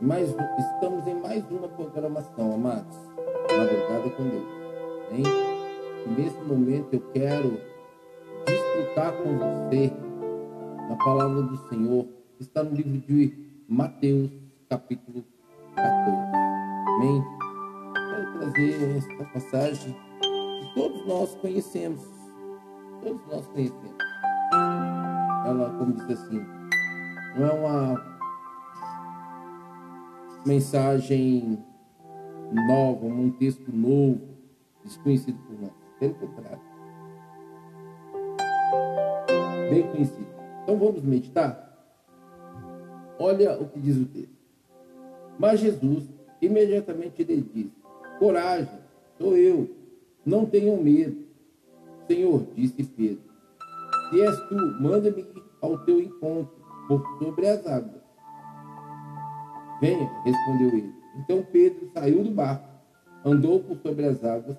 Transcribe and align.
Mais, 0.00 0.34
estamos 0.58 1.06
em 1.06 1.14
mais 1.20 1.44
uma 1.50 1.68
programação, 1.68 2.54
amados. 2.54 2.96
Madrugada 3.54 4.08
com 4.16 4.22
Deus. 4.22 4.48
Hein? 5.12 5.24
Nesse 6.16 6.40
momento 6.40 6.94
eu 6.94 7.00
quero 7.12 7.60
desfrutar 8.46 9.12
com 9.12 9.36
você 9.36 9.92
na 10.88 10.96
palavra 10.96 11.42
do 11.42 11.68
Senhor, 11.68 12.06
está 12.40 12.62
no 12.62 12.74
livro 12.74 12.96
de 13.06 13.34
Mateus, 13.68 14.30
capítulo 14.70 15.22
14. 15.76 16.16
Amém? 16.96 17.22
Quero 17.92 18.38
trazer 18.38 18.96
esta 18.96 19.24
passagem 19.26 19.92
que 19.92 20.74
todos 20.76 21.06
nós 21.06 21.34
conhecemos. 21.34 22.02
Todos 23.02 23.20
nós 23.26 23.46
conhecemos. 23.48 23.98
Ela, 25.44 25.76
como 25.78 25.92
diz 25.92 26.10
assim, 26.10 26.42
não 27.36 27.46
é 27.46 27.52
uma 27.52 28.09
mensagem 30.46 31.58
nova, 32.52 33.06
um 33.06 33.30
texto 33.30 33.70
novo, 33.72 34.20
desconhecido 34.84 35.38
por 35.46 35.60
nós. 35.60 35.72
Pelo 35.98 36.14
contrário. 36.14 36.60
Bem 39.70 39.86
conhecido. 39.90 40.26
Então 40.62 40.78
vamos 40.78 41.02
meditar? 41.02 41.66
Olha 43.18 43.60
o 43.60 43.68
que 43.68 43.78
diz 43.78 43.96
o 43.96 44.06
texto. 44.06 44.40
Mas 45.38 45.60
Jesus 45.60 46.08
imediatamente 46.40 47.22
lhe 47.22 47.42
disse: 47.42 47.72
Coragem, 48.18 48.78
sou 49.18 49.36
eu, 49.36 49.68
não 50.24 50.46
tenham 50.46 50.76
medo. 50.76 51.28
Senhor, 52.06 52.46
disse 52.56 52.82
Pedro, 52.82 53.22
se 54.10 54.20
és 54.20 54.36
tu, 54.48 54.56
manda-me 54.80 55.24
ao 55.60 55.78
teu 55.84 56.00
encontro 56.00 56.52
por 56.88 57.06
sobre 57.18 57.46
as 57.46 57.64
águas. 57.66 57.99
Venha, 59.80 60.10
respondeu 60.24 60.68
ele. 60.68 60.94
Então 61.16 61.44
Pedro 61.50 61.90
saiu 61.92 62.22
do 62.22 62.30
barco, 62.30 62.68
andou 63.24 63.60
por 63.60 63.76
sobre 63.78 64.06
as 64.06 64.22
águas 64.24 64.56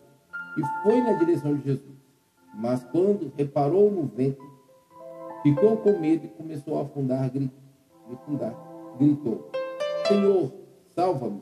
e 0.58 0.84
foi 0.84 1.02
na 1.02 1.14
direção 1.14 1.56
de 1.56 1.64
Jesus. 1.64 1.98
Mas 2.54 2.84
quando 2.86 3.32
reparou 3.38 3.92
no 3.92 4.06
vento, 4.08 4.42
ficou 5.44 5.78
com 5.78 6.00
medo 6.00 6.26
e 6.26 6.30
começou 6.30 6.78
a 6.80 6.84
afundar, 6.84 7.30
gritar, 7.30 8.54
gritou: 9.00 9.50
Senhor, 10.08 10.52
salva-me. 10.94 11.42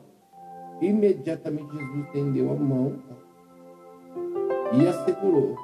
Imediatamente 0.80 1.72
Jesus 1.72 2.06
estendeu 2.06 2.52
a 2.52 2.54
mão 2.54 3.02
e 4.72 4.86
a 4.86 5.04
segurou, 5.04 5.56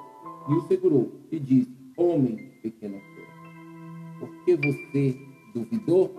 e 0.48 0.54
o 0.54 0.60
segurou, 0.62 1.12
e 1.30 1.38
disse: 1.38 1.74
Homem 1.96 2.36
pequena 2.62 2.98
fé, 2.98 4.18
por 4.18 4.44
que 4.44 4.56
você 4.56 5.16
duvidou? 5.54 6.12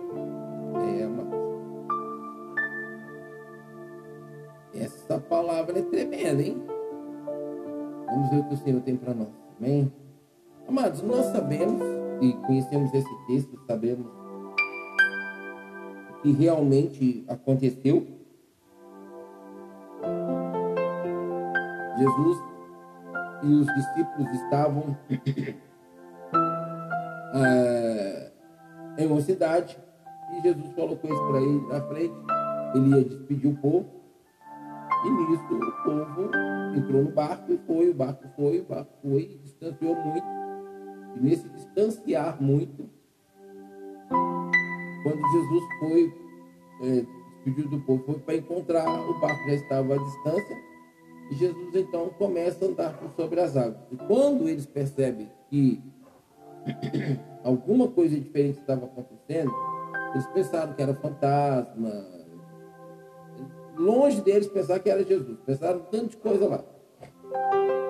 Palavra 5.20 5.78
é 5.78 5.82
tremenda, 5.82 6.42
hein? 6.42 6.62
Vamos 8.06 8.30
ver 8.30 8.38
o 8.40 8.44
que 8.44 8.54
o 8.54 8.56
Senhor 8.56 8.80
tem 8.82 8.96
para 8.96 9.14
nós. 9.14 9.28
Amém? 9.58 9.92
Amados, 10.66 11.02
nós 11.02 11.26
sabemos 11.26 11.82
e 12.20 12.32
conhecemos 12.46 12.92
esse 12.92 13.26
texto, 13.26 13.58
sabemos 13.66 14.06
que 16.22 16.32
realmente 16.32 17.24
aconteceu. 17.28 18.06
Jesus 21.98 22.38
e 23.42 23.46
os 23.46 23.66
discípulos 23.74 24.30
estavam 24.42 24.96
é, 27.34 28.30
em 28.98 29.06
uma 29.06 29.20
cidade 29.20 29.78
e 30.32 30.42
Jesus 30.42 30.72
colocou 30.74 31.10
isso 31.10 31.26
para 31.28 31.40
ele 31.40 31.66
na 31.68 31.80
frente. 31.82 32.14
Ele 32.74 32.90
ia 32.90 33.04
despedir 33.04 33.50
o 33.50 33.56
povo 33.56 33.97
e 35.28 35.30
nisso 35.30 35.54
o 35.54 35.82
povo 35.84 36.30
entrou 36.74 37.04
no 37.04 37.10
barco 37.12 37.52
e 37.52 37.58
foi, 37.58 37.90
o 37.90 37.94
barco 37.94 38.28
foi, 38.34 38.60
o 38.60 38.64
barco 38.64 38.92
foi, 39.02 39.38
distanciou 39.42 39.94
muito. 39.94 40.26
E 41.16 41.20
nesse 41.20 41.48
distanciar 41.50 42.40
muito, 42.42 42.88
quando 45.02 45.32
Jesus 45.32 45.64
foi, 45.80 46.14
é, 46.82 47.18
do 47.68 47.80
povo, 47.80 48.04
foi 48.04 48.18
para 48.18 48.36
encontrar, 48.36 48.86
o 48.86 49.20
barco 49.20 49.44
já 49.46 49.54
estava 49.54 49.94
à 49.94 49.98
distância, 49.98 50.56
e 51.30 51.34
Jesus 51.34 51.74
então 51.74 52.08
começa 52.10 52.64
a 52.64 52.68
andar 52.68 52.98
por 52.98 53.10
sobre 53.12 53.40
as 53.40 53.56
águas. 53.56 53.80
E 53.92 53.96
quando 53.96 54.48
eles 54.48 54.66
percebem 54.66 55.30
que 55.50 55.82
alguma 57.44 57.88
coisa 57.88 58.18
diferente 58.18 58.60
estava 58.60 58.86
acontecendo, 58.86 59.52
eles 60.14 60.26
pensaram 60.28 60.72
que 60.74 60.82
era 60.82 60.94
fantasma, 60.94 62.17
longe 63.78 64.20
deles 64.20 64.48
pensar 64.48 64.78
que 64.80 64.90
era 64.90 65.04
Jesus. 65.04 65.38
Pensaram 65.46 65.80
tanto 65.90 66.08
de 66.08 66.16
coisa 66.16 66.48
lá. 66.48 66.64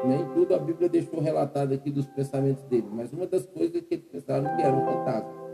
Nem 0.04 0.24
tudo 0.32 0.54
a 0.54 0.58
Bíblia 0.58 0.88
deixou 0.88 1.20
relatado 1.20 1.72
aqui 1.72 1.90
dos 1.90 2.06
pensamentos 2.06 2.62
dele, 2.64 2.88
mas 2.90 3.12
uma 3.12 3.26
das 3.26 3.46
coisas 3.46 3.82
que 3.82 3.94
eles 3.94 4.06
pensaram 4.06 4.56
que 4.56 4.62
era 4.62 4.76
um 4.76 4.84
fantasma. 4.84 5.48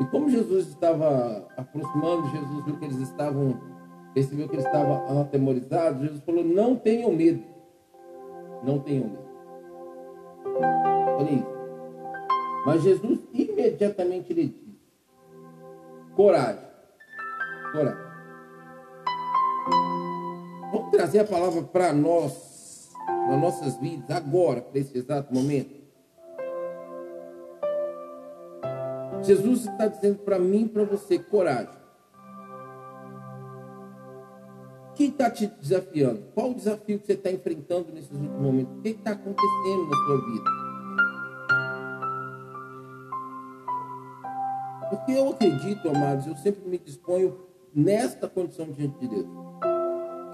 E 0.00 0.04
como 0.06 0.30
Jesus 0.30 0.68
estava 0.68 1.46
aproximando, 1.56 2.28
Jesus 2.28 2.64
viu 2.64 2.78
que 2.78 2.84
eles 2.84 2.98
estavam, 2.98 3.60
percebeu 4.14 4.48
que 4.48 4.54
eles 4.54 4.64
estavam 4.64 5.20
atemorizados, 5.20 6.02
Jesus 6.02 6.22
falou: 6.22 6.44
Não 6.44 6.76
tenham 6.76 7.12
medo. 7.12 7.42
Não 8.62 8.78
tenham 8.78 9.08
medo. 9.08 9.28
Olha 11.18 11.30
isso. 11.30 11.58
Mas 12.64 12.82
Jesus 12.82 13.20
imediatamente 13.32 14.32
lhe 14.32 14.46
disse: 14.46 14.78
Coragem. 16.14 16.64
Coragem. 17.72 18.07
Trazer 20.90 21.20
a 21.20 21.24
palavra 21.24 21.62
para 21.62 21.92
nós, 21.92 22.90
nas 23.28 23.40
nossas 23.40 23.76
vidas, 23.76 24.10
agora, 24.10 24.60
para 24.62 24.78
esse 24.78 24.96
exato 24.96 25.32
momento. 25.32 25.78
Jesus 29.22 29.66
está 29.66 29.86
dizendo 29.86 30.18
para 30.18 30.38
mim 30.38 30.64
e 30.64 30.68
para 30.68 30.84
você: 30.84 31.18
coragem. 31.18 31.78
Quem 34.94 35.10
está 35.10 35.30
te 35.30 35.46
desafiando? 35.46 36.24
Qual 36.34 36.50
o 36.50 36.54
desafio 36.54 36.98
que 36.98 37.06
você 37.06 37.12
está 37.12 37.30
enfrentando 37.30 37.92
nesses 37.92 38.10
últimos 38.10 38.40
momentos? 38.40 38.76
O 38.78 38.82
que 38.82 38.88
está 38.88 39.12
acontecendo 39.12 39.86
na 39.88 39.96
sua 39.96 40.26
vida? 40.26 40.50
Porque 44.90 45.12
eu 45.12 45.28
acredito, 45.28 45.88
amados, 45.88 46.26
eu 46.26 46.36
sempre 46.36 46.68
me 46.68 46.78
disponho 46.78 47.38
nesta 47.72 48.28
condição 48.28 48.72
diante 48.72 48.98
de 48.98 49.08
Deus. 49.08 49.47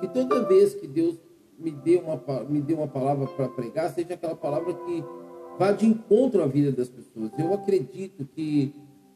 Que 0.00 0.08
toda 0.08 0.44
vez 0.44 0.74
que 0.74 0.86
Deus 0.86 1.16
me 1.58 1.70
dê 1.70 1.96
uma, 1.96 2.20
me 2.44 2.60
dê 2.60 2.74
uma 2.74 2.88
palavra 2.88 3.26
para 3.26 3.48
pregar, 3.48 3.90
seja 3.90 4.14
aquela 4.14 4.34
palavra 4.34 4.74
que 4.74 5.04
vá 5.58 5.72
de 5.72 5.86
encontro 5.86 6.42
à 6.42 6.46
vida 6.46 6.72
das 6.72 6.88
pessoas. 6.88 7.30
Eu 7.38 7.54
acredito 7.54 8.24
que 8.34 8.74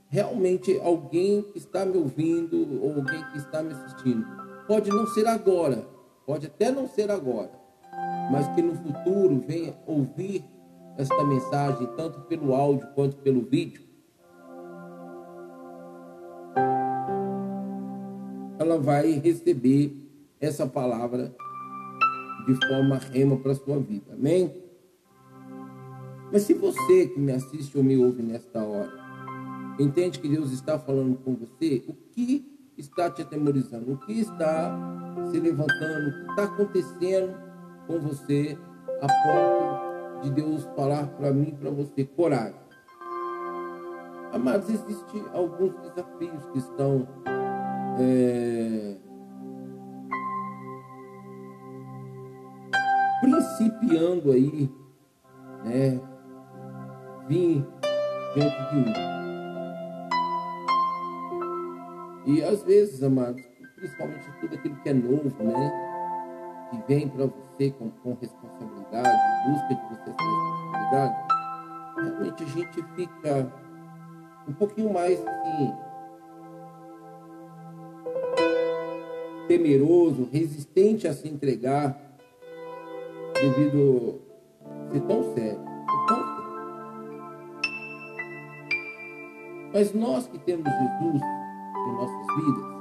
realmente 0.09 0.78
alguém 0.81 1.43
que 1.43 1.59
está 1.59 1.84
me 1.84 1.99
ouvindo 1.99 2.83
ou 2.83 2.94
alguém 2.94 3.22
que 3.33 3.39
está 3.39 3.62
me 3.62 3.72
assistindo, 3.72 4.25
pode 4.66 4.89
não 4.91 5.06
ser 5.09 5.27
agora, 5.27 5.87
pode 6.27 6.47
até 6.47 6.71
não 6.71 6.89
ser 6.89 7.10
agora, 7.10 7.53
mas 8.31 8.49
que 8.55 8.62
no 8.62 8.75
futuro 8.75 9.43
venha 9.47 9.75
ouvir 9.87 10.45
esta 10.97 11.22
mensagem, 11.25 11.87
tanto 11.97 12.21
pelo 12.22 12.55
áudio 12.55 12.89
quanto 12.95 13.16
pelo 13.19 13.43
vídeo, 13.43 13.83
ela 18.59 18.78
vai 18.78 19.12
receber 19.12 20.07
essa 20.41 20.66
palavra 20.66 21.34
de 22.47 22.54
forma 22.66 22.97
rema 22.97 23.37
para 23.37 23.53
a 23.53 23.56
sua 23.56 23.78
vida. 23.78 24.15
Amém? 24.15 24.53
Mas 26.32 26.43
se 26.43 26.54
você 26.54 27.06
que 27.06 27.19
me 27.19 27.32
assiste 27.32 27.76
ou 27.76 27.84
me 27.84 27.97
ouve 27.97 28.22
nesta 28.22 28.62
hora, 28.62 28.93
entende 29.78 30.19
que 30.19 30.28
Deus 30.28 30.53
está 30.53 30.78
falando 30.78 31.16
com 31.19 31.34
você, 31.34 31.82
o 31.88 31.94
que 31.94 32.59
está 32.77 33.10
te 33.10 33.22
atemorizando? 33.22 33.92
O 33.92 33.98
que 33.98 34.12
está 34.21 34.78
se 35.30 35.41
levantando? 35.41 36.09
O 36.09 36.12
que 36.12 36.30
está 36.30 36.45
acontecendo 36.45 37.34
com 37.86 37.98
você 38.01 38.59
a 39.01 39.07
ponto 39.07 40.22
de 40.22 40.30
Deus 40.30 40.65
falar 40.77 41.07
para 41.09 41.33
mim 41.33 41.57
para 41.59 41.71
você? 41.71 42.04
Coragem. 42.04 42.68
Amados, 44.33 44.68
existem 44.68 45.24
alguns 45.33 45.74
desafios 45.80 46.45
que 46.53 46.59
estão 46.59 47.09
é, 47.98 48.97
principiando 53.20 54.32
aí, 54.32 54.70
né, 55.65 56.00
vir 57.26 57.66
diante 58.34 58.70
de 58.70 58.76
mim. 58.76 58.92
E 62.26 62.42
às 62.42 62.62
vezes, 62.62 63.03
amados, 63.03 63.42
principalmente 63.76 64.30
tudo 64.41 64.54
aquilo 64.54 64.76
que 64.76 64.88
é 64.88 64.92
novo, 64.92 65.30
né, 65.42 65.72
que 66.70 66.82
vem 66.86 67.09
para 67.09 67.26
você 67.26 67.70
com, 67.70 67.91
com 67.91 68.16
responsabilidade, 68.20 69.18
busca 69.48 69.74
de 69.74 69.82
você 69.88 70.10
essa 70.10 70.22
responsabilidade, 70.22 71.28
realmente 71.97 72.42
a 72.42 72.47
gente 72.47 72.82
fica 72.94 73.53
um 74.47 74.53
pouquinho 74.53 74.92
mais 74.92 75.18
assim, 75.26 75.74
temeroso, 79.48 80.28
resistente 80.30 81.09
a 81.09 81.12
se 81.12 81.28
entregar, 81.28 82.08
devido 83.40 84.20
a 84.64 84.92
ser 84.92 85.00
tão 85.02 85.34
sério. 85.34 85.68
Mas 89.72 89.92
nós 89.94 90.26
que 90.26 90.38
temos 90.38 90.64
Jesus 90.64 91.22
em 91.22 91.92
nossas 91.92 92.26
vidas, 92.36 92.78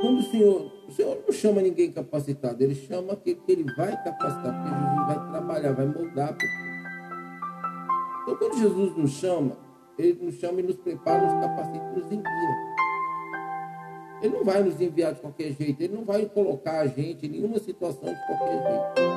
quando 0.00 0.18
o 0.18 0.22
Senhor, 0.22 0.72
o 0.88 0.92
Senhor 0.92 1.22
não 1.26 1.32
chama 1.32 1.60
ninguém 1.60 1.92
capacitado, 1.92 2.62
Ele 2.62 2.74
chama 2.74 3.12
aquele 3.12 3.40
que 3.40 3.52
Ele 3.52 3.64
vai 3.76 3.92
capacitar, 4.02 4.54
porque 4.54 4.80
Jesus 4.80 5.06
vai 5.06 5.30
trabalhar, 5.30 5.72
vai 5.72 5.86
moldar. 5.86 6.36
Então, 8.22 8.36
quando 8.36 8.58
Jesus 8.58 8.96
nos 8.96 9.10
chama, 9.10 9.56
Ele 9.98 10.24
nos 10.24 10.34
chama 10.36 10.60
e 10.60 10.62
nos 10.62 10.76
prepara, 10.76 11.22
nos 11.22 11.44
capacita 11.44 11.92
e 11.94 12.00
nos 12.00 12.12
envia. 12.12 12.77
Ele 14.20 14.36
não 14.36 14.44
vai 14.44 14.62
nos 14.62 14.80
enviar 14.80 15.14
de 15.14 15.20
qualquer 15.20 15.52
jeito, 15.52 15.80
Ele 15.80 15.94
não 15.94 16.04
vai 16.04 16.26
colocar 16.26 16.80
a 16.80 16.86
gente 16.86 17.26
em 17.26 17.28
nenhuma 17.28 17.58
situação 17.58 18.12
de 18.12 18.26
qualquer 18.26 18.62
jeito. 18.62 19.08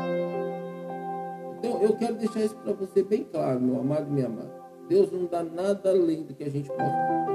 Então, 1.58 1.82
eu 1.82 1.96
quero 1.96 2.16
deixar 2.16 2.42
isso 2.42 2.56
para 2.56 2.74
você 2.74 3.04
bem 3.04 3.24
claro, 3.24 3.60
meu 3.60 3.80
amado 3.80 4.08
e 4.10 4.14
minha 4.14 4.28
amada. 4.28 4.62
Deus 4.88 5.12
não 5.12 5.26
dá 5.26 5.44
nada 5.44 5.90
além 5.90 6.24
do 6.24 6.34
que 6.34 6.44
a 6.44 6.50
gente 6.50 6.68
fazer. 6.68 7.32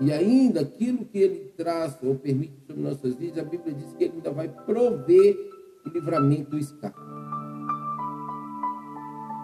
E 0.00 0.12
ainda 0.12 0.60
aquilo 0.60 1.04
que 1.04 1.18
Ele 1.18 1.52
traz 1.56 1.98
ou 2.02 2.14
permite 2.14 2.54
sobre 2.66 2.82
nossas 2.82 3.14
vidas, 3.14 3.38
a 3.38 3.48
Bíblia 3.48 3.74
diz 3.74 3.92
que 3.94 4.04
Ele 4.04 4.14
ainda 4.16 4.30
vai 4.30 4.48
prover 4.48 5.36
o 5.84 5.88
livramento 5.88 6.50
do 6.50 6.58
escape. 6.58 6.96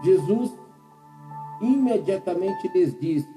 Jesus 0.05 0.53
imediatamente 1.61 2.69
lhes 2.69 2.99
disse: 3.01 3.34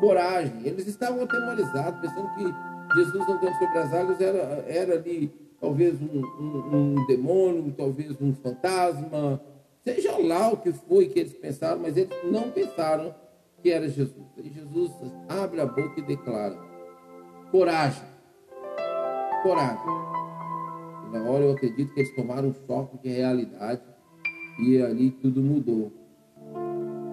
coragem. 0.00 0.60
Eles 0.64 0.86
estavam 0.86 1.22
atemorizados, 1.22 2.00
pensando 2.00 2.28
que 2.34 2.94
Jesus 2.94 3.28
andando 3.28 3.58
sobre 3.58 3.78
as 3.78 3.92
águas 3.92 4.20
era, 4.20 4.38
era 4.66 4.94
ali 4.94 5.30
talvez 5.60 6.00
um, 6.00 6.22
um, 6.40 6.76
um 6.76 7.06
demônio, 7.06 7.74
talvez 7.76 8.20
um 8.20 8.34
fantasma, 8.34 9.40
seja 9.84 10.16
lá 10.18 10.52
o 10.52 10.56
que 10.56 10.72
foi 10.72 11.06
que 11.06 11.20
eles 11.20 11.34
pensaram, 11.34 11.80
mas 11.80 11.96
eles 11.96 12.10
não 12.24 12.50
pensaram 12.50 13.14
que 13.62 13.70
era 13.70 13.88
Jesus. 13.88 14.26
E 14.36 14.50
Jesus 14.50 14.92
abre 15.28 15.60
a 15.60 15.66
boca 15.66 15.98
e 15.98 16.02
declara: 16.02 16.56
coragem, 17.50 18.04
coragem. 19.42 20.08
Na 21.12 21.22
hora 21.22 21.44
eu 21.44 21.52
acredito 21.52 21.92
que 21.94 22.00
eles 22.00 22.14
tomaram 22.14 22.48
um 22.48 22.54
choque 22.66 22.98
de 22.98 23.08
realidade 23.08 23.80
e 24.60 24.80
ali 24.82 25.10
tudo 25.10 25.40
mudou. 25.40 25.97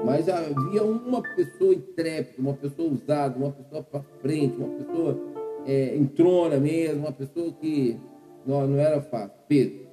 Mas 0.05 0.29
havia 0.29 0.83
uma 0.83 1.21
pessoa 1.21 1.73
intrépida, 1.73 2.39
uma 2.39 2.53
pessoa 2.53 2.91
usada, 2.91 3.37
uma 3.37 3.51
pessoa 3.51 3.81
para 3.81 4.01
frente, 4.21 4.55
uma 4.55 4.69
pessoa 4.77 5.19
é, 5.65 5.95
em 5.95 6.05
trona 6.05 6.57
mesmo, 6.57 6.99
uma 6.99 7.11
pessoa 7.11 7.51
que 7.53 7.99
não, 8.45 8.67
não 8.67 8.77
era 8.77 9.01
fácil. 9.01 9.35
Pedro. 9.47 9.87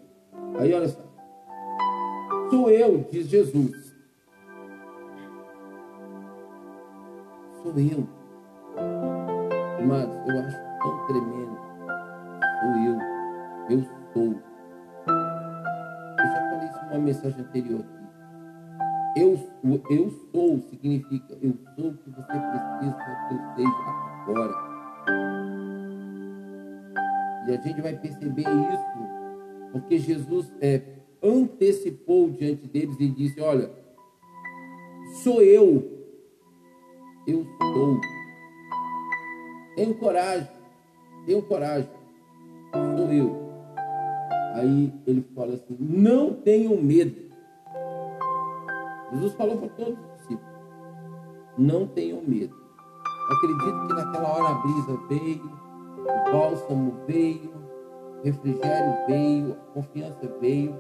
Aí 0.59 0.73
olha 0.75 0.89
só. 0.89 1.01
Sou 2.51 2.71
eu, 2.71 3.07
diz 3.11 3.27
Jesus. 3.27 3.97
Sou 7.63 7.73
eu. 7.79 8.07
Mas 9.87 10.09
eu 10.29 10.41
acho 10.41 10.59
tão 10.83 11.07
tremendo. 11.07 11.59
Sou 12.61 12.71
eu. 12.85 12.99
Eu 13.71 13.83
sou. 14.13 14.35
Eu 16.19 16.27
já 16.27 16.51
falei 16.51 16.69
isso 16.69 16.85
numa 16.85 16.99
mensagem 16.99 17.41
anterior 17.41 17.81
aqui. 17.81 18.02
Eu, 19.17 19.39
eu 19.91 20.11
sou 20.33 20.59
significa 20.71 21.37
eu 21.43 21.55
sou 21.77 21.91
o 21.91 21.97
que 21.99 22.11
você 22.11 22.23
precisa 22.23 22.97
que 22.97 23.35
eu 23.35 23.55
seja 23.57 23.85
agora. 24.27 24.73
E 27.47 27.53
a 27.53 27.61
gente 27.61 27.81
vai 27.83 27.97
perceber 27.97 28.43
isso 28.43 28.93
porque 29.73 29.99
Jesus 29.99 30.53
é, 30.61 30.83
antecipou 31.23 32.31
diante 32.31 32.67
deles 32.67 32.97
e 33.01 33.09
disse: 33.09 33.41
Olha, 33.41 33.71
sou 35.23 35.43
eu, 35.43 36.07
eu 37.27 37.47
sou. 37.59 38.01
Tenho 39.75 39.95
coragem, 39.95 40.49
tenho 41.27 41.43
coragem, 41.43 41.91
sou 42.97 43.13
eu. 43.13 43.43
Aí 44.55 44.93
ele 45.07 45.25
fala 45.35 45.55
assim: 45.55 45.77
Não 45.81 46.35
tenham 46.35 46.77
medo. 46.77 47.22
Jesus 49.13 49.35
falou 49.35 49.59
para 49.59 49.69
todos 49.69 49.99
os 49.99 50.17
discípulos: 50.17 50.53
não 51.59 51.87
tenham 51.87 52.23
medo. 52.23 52.57
Acredito 53.31 53.87
que 53.87 53.95
naquela 53.95 54.29
hora 54.29 54.49
a 54.49 54.55
brisa 54.55 54.97
veio, 55.09 55.63
o 55.99 56.33
bálsamo 56.33 56.95
veio, 57.07 57.53
o 58.21 58.25
refrigério 58.25 59.07
veio, 59.07 59.53
a 59.53 59.73
confiança 59.75 60.37
veio. 60.41 60.75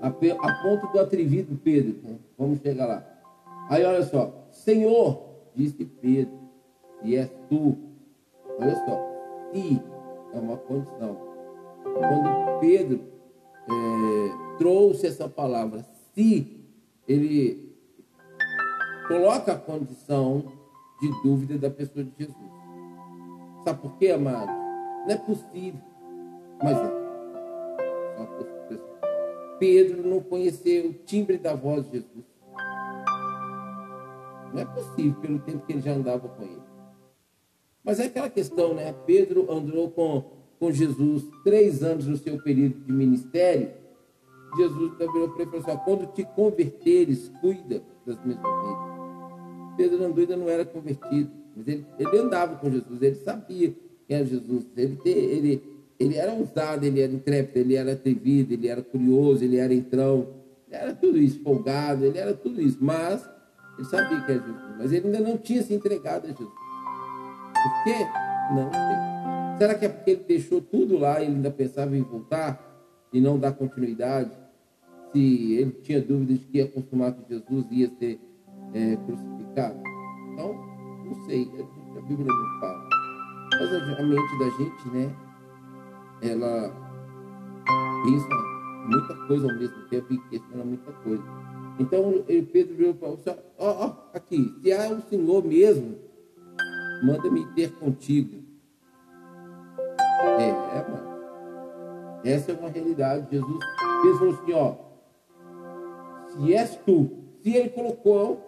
A, 0.00 0.06
a 0.08 0.62
ponto 0.62 0.92
do 0.92 1.00
atrevido 1.00 1.56
Pedro. 1.56 1.98
Né? 2.02 2.18
Vamos 2.38 2.60
chegar 2.60 2.86
lá. 2.86 3.04
Aí 3.68 3.84
olha 3.84 4.02
só, 4.04 4.46
Senhor, 4.50 5.22
disse 5.54 5.84
Pedro, 5.84 6.38
e 7.02 7.16
és 7.16 7.30
tu. 7.48 7.76
Olha 8.58 8.74
só, 8.86 9.52
se 9.52 9.82
é 10.32 10.38
uma 10.38 10.56
condição. 10.56 11.16
Quando 11.82 12.60
Pedro 12.60 13.00
é, 13.68 14.56
trouxe 14.58 15.06
essa 15.06 15.28
palavra, 15.28 15.84
se 16.18 16.66
ele 17.06 17.76
coloca 19.06 19.52
a 19.52 19.56
condição 19.56 20.52
de 21.00 21.08
dúvida 21.22 21.56
da 21.56 21.70
pessoa 21.70 22.04
de 22.04 22.10
Jesus. 22.18 22.50
Sabe 23.64 23.80
por 23.80 23.96
quê, 23.98 24.10
amado? 24.10 24.50
Não 25.06 25.10
é 25.10 25.16
possível, 25.16 25.80
mas 26.60 26.76
é. 26.76 27.08
Pedro 29.60 30.08
não 30.08 30.20
conheceu 30.20 30.90
o 30.90 30.92
timbre 30.92 31.38
da 31.38 31.54
voz 31.54 31.84
de 31.86 31.98
Jesus. 31.98 32.24
Não 34.52 34.60
é 34.60 34.64
possível 34.64 35.20
pelo 35.20 35.38
tempo 35.40 35.66
que 35.66 35.72
ele 35.72 35.82
já 35.82 35.92
andava 35.92 36.28
com 36.28 36.42
ele. 36.42 36.62
Mas 37.84 38.00
é 38.00 38.06
aquela 38.06 38.28
questão, 38.28 38.74
né? 38.74 38.92
Pedro 39.06 39.50
andou 39.52 39.90
com, 39.90 40.24
com 40.58 40.72
Jesus 40.72 41.24
três 41.44 41.82
anos 41.82 42.06
no 42.06 42.16
seu 42.16 42.42
período 42.42 42.80
de 42.80 42.92
ministério 42.92 43.77
Jesus 44.56 44.92
virou 44.98 45.28
para 45.28 45.42
ele 45.42 45.50
e 45.56 45.60
falou 45.60 45.66
assim: 45.66 45.84
quando 45.84 46.12
te 46.12 46.24
converteres, 46.24 47.30
cuida 47.40 47.82
das 48.06 48.22
minhas 48.24 48.42
ovelhas. 48.42 48.98
Pedro 49.76 50.04
andou 50.04 50.18
ainda 50.18 50.36
não 50.36 50.48
era 50.48 50.64
convertido, 50.64 51.30
mas 51.54 51.68
ele, 51.68 51.86
ele 51.98 52.18
andava 52.18 52.56
com 52.56 52.70
Jesus, 52.70 53.00
ele 53.00 53.14
sabia 53.16 53.74
quem 54.06 54.16
era 54.16 54.26
Jesus. 54.26 54.66
Ele, 54.76 54.98
ele, 55.04 55.62
ele 55.98 56.16
era 56.16 56.32
ousado, 56.32 56.84
ele 56.84 57.00
era 57.00 57.12
intrépido, 57.12 57.58
ele 57.58 57.76
era 57.76 57.92
atrevido, 57.92 58.52
ele 58.54 58.66
era 58.66 58.82
curioso, 58.82 59.44
ele 59.44 59.56
era 59.56 59.72
entrão, 59.72 60.28
ele 60.66 60.76
era 60.76 60.94
tudo 60.94 61.18
isso, 61.18 61.40
folgado, 61.42 62.04
ele 62.04 62.18
era 62.18 62.34
tudo 62.34 62.60
isso, 62.60 62.78
mas 62.80 63.28
ele 63.78 63.86
sabia 63.86 64.20
que 64.20 64.32
era 64.32 64.40
Jesus, 64.40 64.76
mas 64.78 64.92
ele 64.92 65.06
ainda 65.06 65.20
não 65.20 65.36
tinha 65.36 65.62
se 65.62 65.72
entregado 65.72 66.24
a 66.24 66.28
Jesus. 66.28 66.48
Por 66.48 67.84
quê? 67.84 68.06
Não 68.52 68.70
sei. 68.72 69.58
Será 69.58 69.74
que 69.74 69.84
é 69.84 69.88
porque 69.88 70.10
ele 70.10 70.24
deixou 70.26 70.60
tudo 70.60 70.98
lá 70.98 71.20
e 71.20 71.26
ele 71.26 71.36
ainda 71.36 71.50
pensava 71.50 71.96
em 71.96 72.02
voltar? 72.02 72.67
E 73.12 73.20
não 73.20 73.38
dar 73.38 73.52
continuidade, 73.52 74.30
se 75.12 75.54
ele 75.54 75.72
tinha 75.82 76.00
dúvidas 76.00 76.40
de 76.40 76.46
que 76.46 76.58
ia 76.58 76.68
consumar 76.68 77.12
com 77.12 77.26
Jesus 77.28 77.66
ia 77.70 77.90
ser 77.98 78.20
é, 78.74 78.96
crucificado. 78.96 79.80
Então, 80.32 80.54
não 81.04 81.14
sei, 81.26 81.50
a 81.96 82.00
Bíblia 82.02 82.26
não 82.26 82.60
fala. 82.60 82.88
Mas 83.52 83.72
a 83.72 84.02
mente 84.02 84.38
da 84.38 84.50
gente, 84.50 84.88
né, 84.90 85.16
ela 86.22 86.72
pensa 88.04 88.28
muita 88.86 89.14
coisa 89.26 89.50
ao 89.50 89.58
mesmo 89.58 89.88
tempo 89.88 90.12
e 90.12 90.18
questiona 90.28 90.64
muita 90.64 90.92
coisa. 90.92 91.24
Então, 91.78 92.24
Pedro 92.52 92.74
virou 92.74 92.94
para 92.94 93.08
o 93.08 93.18
ó, 93.58 93.86
ó, 93.86 93.96
aqui, 94.12 94.54
se 94.60 94.72
há 94.72 94.90
o 94.90 95.00
Senhor 95.02 95.44
mesmo, 95.44 95.96
manda-me 97.02 97.46
ter 97.54 97.70
contigo. 97.72 98.42
É, 100.38 100.48
é, 100.48 100.90
mano. 100.90 101.07
Essa 102.24 102.52
é 102.52 102.54
uma 102.54 102.68
realidade. 102.68 103.26
Jesus 103.30 103.58
Pedro 104.02 104.18
falou 104.18 104.34
assim: 104.34 104.52
ó, 104.52 104.74
se 106.28 106.54
és 106.54 106.76
tu, 106.84 107.10
se 107.42 107.56
ele 107.56 107.68
colocou 107.70 108.40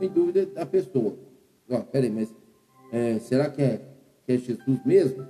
em 0.00 0.08
dúvida 0.08 0.48
a 0.60 0.66
pessoa. 0.66 1.14
Ó, 1.70 1.80
peraí, 1.80 2.10
mas 2.10 2.34
é, 2.92 3.18
será 3.18 3.48
que 3.48 3.62
é, 3.62 3.80
que 4.26 4.32
é 4.32 4.38
Jesus 4.38 4.84
mesmo? 4.84 5.26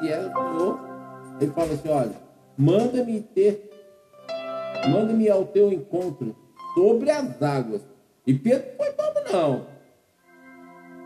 Se 0.00 0.08
é 0.08 0.18
o 0.18 0.32
Senhor, 0.32 0.80
ele 1.40 1.50
fala 1.52 1.72
assim: 1.72 1.88
olha, 1.88 2.14
manda-me 2.56 3.20
ter, 3.20 3.70
manda-me 4.90 5.28
ao 5.28 5.44
teu 5.46 5.72
encontro 5.72 6.34
sobre 6.74 7.10
as 7.10 7.42
águas. 7.42 7.82
E 8.26 8.34
Pedro 8.34 8.66
foi 8.76 8.92
bobo, 8.92 9.32
não. 9.32 9.66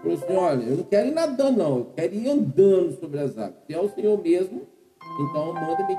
Falou 0.03 0.17
assim: 0.17 0.37
olha, 0.37 0.63
eu 0.63 0.77
não 0.77 0.85
quero 0.85 1.09
ir 1.09 1.13
nadando, 1.13 1.59
não, 1.59 1.79
eu 1.79 1.93
quero 1.95 2.15
ir 2.15 2.29
andando 2.29 2.99
sobre 2.99 3.21
as 3.21 3.39
águas. 3.39 3.63
Se 3.67 3.75
é 3.75 3.81
o 3.81 3.89
Senhor 3.89 4.21
mesmo, 4.23 4.67
então 5.21 5.53
manda-me 5.53 5.93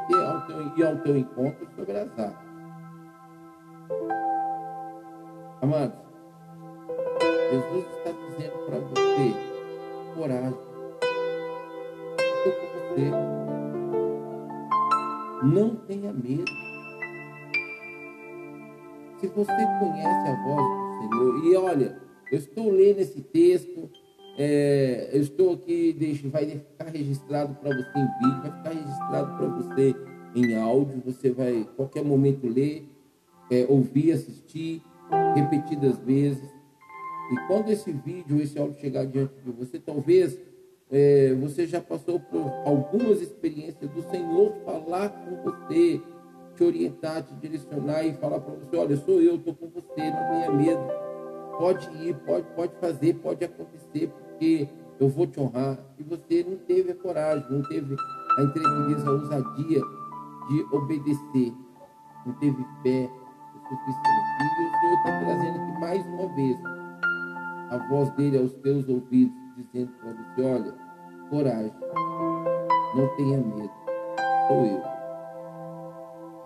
ir 0.78 0.84
ao 0.86 0.98
teu 0.98 1.18
encontro 1.18 1.68
sobre 1.75 1.98
as 1.98 2.12
águas. 2.20 2.51
Amados, 5.62 5.96
Jesus 7.51 7.86
está 7.98 8.12
dizendo 8.12 8.66
para 8.66 8.80
você 8.80 9.51
coragem. 10.16 10.72
você. 12.92 13.12
Não 15.44 15.75
tenha 15.75 16.12
medo. 16.13 16.51
Se 19.20 19.28
você 19.28 19.66
conhece 19.80 20.28
a 20.28 20.44
voz 20.44 20.66
do 20.66 21.00
Senhor, 21.00 21.46
e 21.46 21.56
olha, 21.56 22.01
eu 22.32 22.38
estou 22.38 22.72
lendo 22.72 23.00
esse 23.00 23.22
texto, 23.22 23.90
é, 24.44 25.10
eu 25.14 25.22
estou 25.22 25.54
aqui, 25.54 25.94
deixa, 25.94 26.28
vai 26.28 26.48
ficar 26.48 26.90
registrado 26.90 27.54
para 27.54 27.70
você 27.70 28.00
em 28.00 28.08
vídeo, 28.24 28.42
vai 28.42 28.52
ficar 28.58 28.70
registrado 28.72 29.38
para 29.38 29.48
você 29.48 29.96
em 30.36 30.56
áudio, 30.56 31.00
você 31.06 31.30
vai 31.30 31.70
qualquer 31.76 32.04
momento 32.04 32.48
ler, 32.48 32.90
é, 33.52 33.68
ouvir, 33.70 34.14
assistir 34.14 34.82
repetidas 35.36 36.00
vezes. 36.00 36.50
E 37.32 37.48
quando 37.48 37.70
esse 37.70 37.92
vídeo, 37.92 38.42
esse 38.42 38.58
áudio 38.58 38.80
chegar 38.80 39.06
diante 39.06 39.36
de 39.46 39.52
você, 39.52 39.78
talvez 39.78 40.40
é, 40.90 41.36
você 41.36 41.68
já 41.68 41.80
passou 41.80 42.20
por 42.20 42.52
algumas 42.66 43.22
experiências 43.22 43.92
do 43.92 44.02
Senhor 44.10 44.56
falar 44.66 45.10
com 45.10 45.36
você, 45.44 46.02
te 46.56 46.64
orientar, 46.64 47.22
te 47.22 47.36
direcionar 47.36 48.04
e 48.04 48.14
falar 48.14 48.40
para 48.40 48.56
você: 48.56 48.76
olha, 48.76 48.98
sou 48.98 49.22
eu, 49.22 49.36
estou 49.36 49.54
com 49.54 49.68
você, 49.68 50.10
não 50.10 50.30
tenha 50.32 50.52
medo. 50.52 50.82
Pode 51.60 51.88
ir, 52.04 52.16
pode, 52.26 52.48
pode 52.56 52.74
fazer, 52.78 53.14
pode 53.16 53.46
acontecer, 53.46 54.12
eu 55.00 55.10
vou 55.10 55.26
te 55.28 55.40
honrar. 55.40 55.78
E 55.98 56.04
você 56.04 56.46
não 56.48 56.58
teve 56.58 56.92
a 56.92 56.96
coragem, 56.96 57.46
não 57.50 57.62
teve 57.64 57.96
a 58.38 58.44
intrepidez, 58.44 59.08
a 59.08 59.12
ousadia 59.12 59.82
de 60.48 60.76
obedecer, 60.76 61.54
não 62.26 62.34
teve 62.34 62.58
fé 62.84 63.10
o 63.56 63.70
suficiente. 63.70 64.32
E 64.40 64.46
o 64.46 64.80
Senhor 64.80 64.98
está 64.98 65.20
trazendo 65.20 65.62
aqui 65.62 65.80
mais 65.80 66.06
uma 66.08 66.28
vez 66.36 66.58
a 67.72 67.78
voz 67.90 68.10
dele 68.12 68.38
aos 68.38 68.54
teus 68.56 68.88
ouvidos, 68.88 69.36
dizendo 69.58 69.92
para 69.94 70.12
você: 70.12 70.42
olha, 70.44 70.76
coragem, 71.30 71.74
não 72.96 73.08
tenha 73.16 73.38
medo, 73.38 73.72
sou 74.48 74.66
eu. 74.66 74.84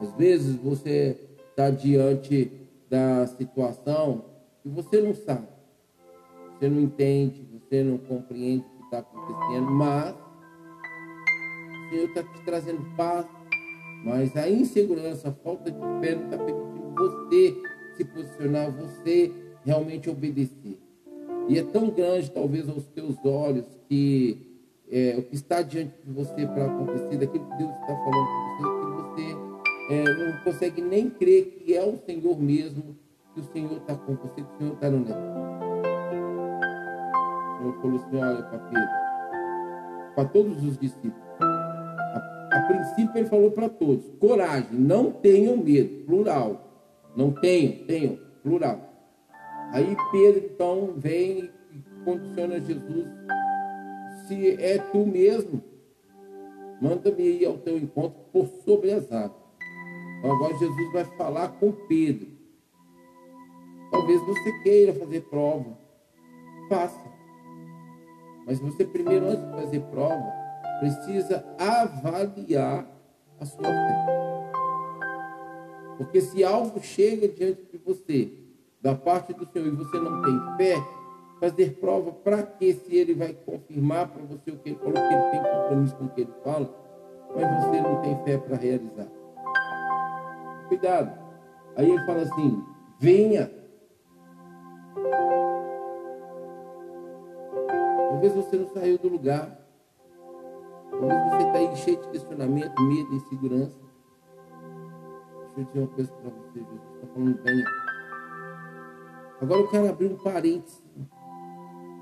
Às 0.01 0.13
vezes 0.13 0.55
você 0.57 1.19
está 1.49 1.69
diante 1.69 2.51
da 2.89 3.25
situação 3.27 4.25
e 4.63 4.69
você 4.69 5.01
não 5.01 5.15
sabe, 5.15 5.47
você 6.53 6.69
não 6.69 6.81
entende, 6.81 7.44
você 7.67 7.83
não 7.83 7.97
compreende 7.97 8.63
o 8.63 8.77
que 8.77 8.83
está 8.85 8.99
acontecendo, 8.99 9.71
mas 9.71 10.15
o 10.15 11.89
Senhor 11.89 12.05
está 12.05 12.23
te 12.23 12.41
trazendo 12.43 12.95
paz, 12.95 13.25
mas 14.03 14.35
a 14.37 14.49
insegurança, 14.49 15.29
a 15.29 15.31
falta 15.31 15.71
de 15.71 15.79
fé 15.99 16.15
não 16.15 16.25
está 16.25 16.37
permitindo 16.37 16.93
você 16.95 17.55
se 17.97 18.05
posicionar, 18.05 18.71
você 18.71 19.31
realmente 19.63 20.09
obedecer. 20.09 20.77
E 21.47 21.57
é 21.57 21.63
tão 21.63 21.89
grande, 21.89 22.31
talvez, 22.31 22.67
aos 22.69 22.85
teus 22.87 23.15
olhos, 23.23 23.65
que 23.87 24.37
é, 24.91 25.15
o 25.17 25.23
que 25.23 25.35
está 25.35 25.61
diante 25.61 25.93
de 26.03 26.11
você 26.11 26.45
para 26.45 26.65
acontecer, 26.65 27.17
daquilo 27.17 27.45
que 27.45 27.57
Deus 27.57 27.71
está 27.71 27.95
falando 27.95 28.27
com 28.27 29.15
você, 29.15 29.25
que 29.25 29.33
você 29.33 29.93
é, 29.93 30.03
não 30.03 30.43
consegue 30.43 30.81
nem 30.81 31.09
crer 31.09 31.63
que 31.63 31.75
é 31.75 31.83
o 31.83 31.97
Senhor 32.05 32.39
mesmo, 32.39 32.95
que 33.33 33.41
o 33.41 33.43
Senhor 33.51 33.77
está 33.77 33.95
com 33.95 34.15
você, 34.15 34.41
que 34.41 34.41
o 34.41 34.57
Senhor 34.57 34.73
está 34.73 34.89
no 34.89 34.99
negócio. 34.99 35.64
Falou 37.73 37.97
assim: 37.97 38.17
olha, 38.17 38.43
para 38.43 38.59
Pedro, 38.59 38.89
para 40.15 40.25
todos 40.25 40.63
os 40.63 40.77
discípulos. 40.77 41.25
A, 41.39 42.49
a 42.51 42.61
princípio, 42.67 43.17
ele 43.17 43.27
falou 43.27 43.51
para 43.51 43.69
todos: 43.69 44.05
coragem, 44.19 44.69
não 44.71 45.11
tenham 45.11 45.57
medo, 45.57 46.05
plural. 46.05 46.61
Não 47.15 47.31
tenham, 47.31 47.85
tenham, 47.85 48.19
plural. 48.43 48.93
Aí 49.71 49.95
Pedro 50.11 50.49
então 50.53 50.93
vem 50.97 51.49
e 51.71 52.03
condiciona 52.03 52.59
Jesus. 52.59 53.07
Se 54.27 54.61
é 54.61 54.77
tu 54.77 55.05
mesmo, 55.05 55.61
manda-me 56.81 57.23
ir 57.23 57.45
ao 57.45 57.57
teu 57.57 57.77
encontro 57.77 58.19
por 58.31 58.47
sobre 58.65 58.91
as 58.91 59.11
águas. 59.11 59.43
Então 60.19 60.31
agora 60.33 60.57
Jesus 60.57 60.93
vai 60.93 61.05
falar 61.17 61.49
com 61.59 61.71
Pedro. 61.71 62.27
Talvez 63.91 64.19
você 64.25 64.51
queira 64.63 64.93
fazer 64.93 65.21
prova. 65.21 65.77
Faça. 66.67 67.14
Mas 68.45 68.59
você 68.59 68.85
primeiro, 68.85 69.27
antes 69.27 69.43
de 69.43 69.51
fazer 69.51 69.79
prova, 69.91 70.31
precisa 70.79 71.45
avaliar 71.57 72.85
a 73.39 73.45
sua 73.45 73.63
fé. 73.63 74.05
Porque 75.97 76.21
se 76.21 76.43
algo 76.43 76.79
chega 76.81 77.27
diante 77.27 77.63
de 77.71 77.77
você, 77.77 78.31
da 78.81 78.93
parte 78.93 79.33
do 79.33 79.47
Senhor, 79.51 79.67
e 79.67 79.71
você 79.71 79.97
não 79.97 80.21
tem 80.21 80.57
fé, 80.57 80.75
fazer 81.39 81.77
prova 81.79 82.11
para 82.11 82.43
que 82.43 82.73
se 82.73 82.95
ele 82.95 83.13
vai 83.13 83.33
confirmar 83.33 84.09
para 84.09 84.23
você 84.23 84.51
o 84.51 84.57
que 84.57 84.69
ele 84.69 84.79
falou, 84.79 84.93
que 84.93 84.99
ele 84.99 85.31
tem 85.31 85.41
compromisso 85.41 85.95
com 85.95 86.05
o 86.05 86.09
que 86.09 86.21
ele 86.21 86.33
fala, 86.43 86.85
mas 87.35 87.65
você 87.65 87.81
não 87.81 88.01
tem 88.01 88.23
fé 88.23 88.37
para 88.37 88.57
realizar. 88.57 89.07
Cuidado. 90.67 91.19
Aí 91.75 91.89
ele 91.89 92.05
fala 92.05 92.21
assim: 92.21 92.63
venha. 92.99 93.51
Talvez 98.25 98.33
você 98.45 98.57
não 98.57 98.67
saiu 98.69 98.97
do 98.97 99.07
lugar. 99.07 99.55
Talvez 100.89 101.23
você 101.29 101.43
está 101.43 101.57
aí 101.59 101.75
cheio 101.75 102.01
de 102.01 102.07
questionamento, 102.09 102.81
medo, 102.81 103.13
insegurança. 103.13 103.79
Deixa 105.55 105.59
eu 105.59 105.65
dizer 105.65 105.79
uma 105.79 105.87
coisa 105.89 106.11
para 106.11 106.29
você, 106.31 106.59
Jesus 106.59 106.81
está 106.95 107.07
falando, 107.13 107.43
venha. 107.43 107.65
Agora 109.41 109.61
eu 109.61 109.67
quero 109.67 109.89
abrir 109.89 110.07
um 110.07 110.17
parênteses. 110.17 110.83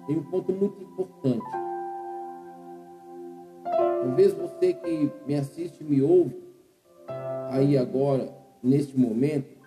Tem 0.08 0.18
um 0.18 0.24
ponto 0.24 0.54
muito 0.54 0.82
importante. 0.82 1.46
Talvez 4.04 4.34
você 4.34 4.74
que 4.74 5.12
me 5.28 5.36
assiste, 5.36 5.84
me 5.84 6.02
ouve, 6.02 6.42
aí 7.50 7.78
agora, 7.78 8.34
neste 8.64 8.98
momento, 8.98 9.58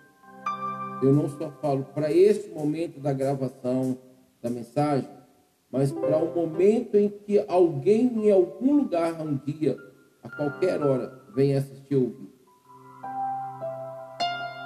eu 1.03 1.13
não 1.13 1.29
só 1.29 1.51
falo 1.61 1.83
para 1.93 2.11
este 2.11 2.49
momento 2.49 2.99
da 2.99 3.13
gravação 3.13 3.95
da 4.41 4.49
mensagem, 4.49 5.16
mas 5.71 5.91
para 5.91 6.17
o 6.17 6.33
momento 6.33 6.95
em 6.95 7.09
que 7.09 7.39
alguém 7.47 8.27
em 8.27 8.31
algum 8.31 8.77
lugar, 8.77 9.21
um 9.21 9.35
dia, 9.35 9.77
a 10.23 10.29
qualquer 10.29 10.81
hora, 10.81 11.21
venha 11.35 11.59
assistir 11.59 11.95
ou 11.95 12.03
ouvir. 12.03 12.33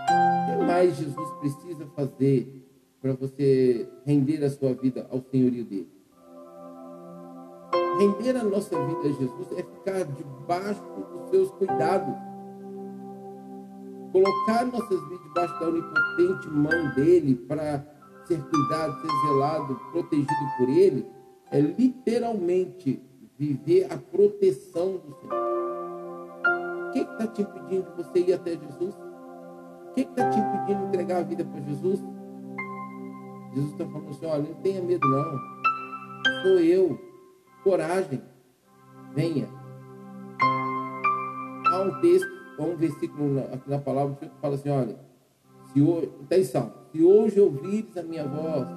O 0.07 0.59
que 0.59 0.65
mais 0.65 0.95
Jesus 0.95 1.31
precisa 1.39 1.85
fazer 1.95 2.61
para 3.01 3.13
você 3.13 3.89
render 4.05 4.43
a 4.43 4.49
sua 4.49 4.73
vida 4.73 5.07
ao 5.09 5.21
senhorio 5.21 5.65
dele. 5.65 5.91
Render 7.97 8.37
a 8.37 8.43
nossa 8.43 8.77
vida 8.85 8.99
a 8.99 9.11
Jesus 9.11 9.51
é 9.53 9.63
ficar 9.63 10.03
debaixo 10.05 10.81
dos 11.11 11.29
seus 11.29 11.51
cuidados. 11.51 12.15
Colocar 14.11 14.65
nossas 14.65 15.01
vidas 15.09 15.23
debaixo 15.23 15.59
da 15.59 15.67
onipotente 15.67 16.47
mão 16.49 16.95
dele 16.95 17.35
para 17.35 17.85
ser 18.27 18.41
cuidado, 18.43 19.01
ser 19.01 19.27
zelado, 19.27 19.75
protegido 19.91 20.29
por 20.57 20.69
ele, 20.69 21.05
é 21.51 21.59
literalmente 21.59 23.01
viver 23.37 23.87
a 23.91 23.97
proteção 23.97 24.97
do 24.97 25.15
Senhor. 25.19 25.41
O 26.87 26.91
que 26.91 26.99
está 26.99 27.27
te 27.27 27.41
impedindo 27.41 27.89
de 27.89 28.03
você 28.03 28.19
ir 28.19 28.33
até 28.33 28.51
Jesus? 28.51 28.95
O 28.95 29.93
que 29.93 30.01
está 30.01 30.29
te 30.29 30.39
impedindo 30.39 30.79
de 30.79 30.85
entregar 30.87 31.17
a 31.17 31.23
vida 31.23 31.43
para 31.43 31.61
Jesus? 31.61 31.99
Jesus 33.53 33.71
está 33.73 33.85
falando 33.85 34.09
assim: 34.09 34.25
olha, 34.25 34.43
não 34.43 34.53
tenha 34.55 34.81
medo, 34.81 35.07
não. 35.07 35.39
Sou 36.43 36.59
eu. 36.59 36.99
Coragem. 37.63 38.21
Venha. 39.13 39.47
Há 41.71 41.81
um 41.81 42.01
texto, 42.01 42.29
há 42.59 42.63
um 42.63 42.75
versículo 42.75 43.39
aqui 43.39 43.69
na 43.69 43.79
palavra 43.79 44.15
que 44.15 44.29
fala 44.41 44.55
assim: 44.55 44.69
olha, 44.69 44.99
se 45.71 45.81
hoje, 45.81 46.11
atenção, 46.23 46.80
se 46.91 47.01
hoje 47.01 47.39
ouvires 47.39 47.95
a 47.95 48.03
minha 48.03 48.27
voz, 48.27 48.67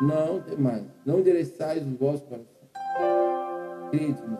não 0.00 0.40
tem 0.40 0.56
mais, 0.56 0.84
não 1.04 1.18
endereçais 1.18 1.84
o 1.84 1.96
vosso 1.96 2.22
coração. 2.24 2.46
Crede 3.90 4.12
no 4.12 4.16
Senhor. 4.16 4.38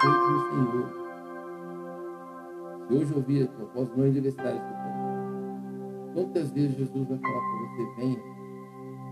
Crede 0.00 0.16
no 0.32 0.40
Senhor. 0.50 1.00
Se 2.86 2.94
hoje 2.94 3.14
ouvir 3.14 3.42
a 3.42 3.46
tua 3.48 3.66
voz, 3.66 3.96
não 3.96 4.06
endereçais 4.06 4.56
o 4.56 4.60
coração. 4.60 6.10
Quantas 6.14 6.50
vezes 6.52 6.76
Jesus 6.76 7.08
vai 7.08 7.18
falar 7.18 7.40
para 7.40 7.58
você, 7.68 8.00
venha. 8.00 8.20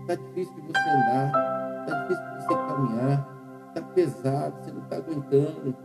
Está 0.01 0.15
difícil 0.15 0.55
de 0.55 0.61
você 0.61 0.89
andar, 0.89 1.31
está 1.81 1.99
difícil 2.01 2.25
de 2.25 2.35
você 2.43 2.55
caminhar, 2.55 3.67
está 3.67 3.81
pesado, 3.93 4.63
você 4.63 4.71
não 4.71 4.83
está 4.83 4.95
aguentando. 4.97 5.75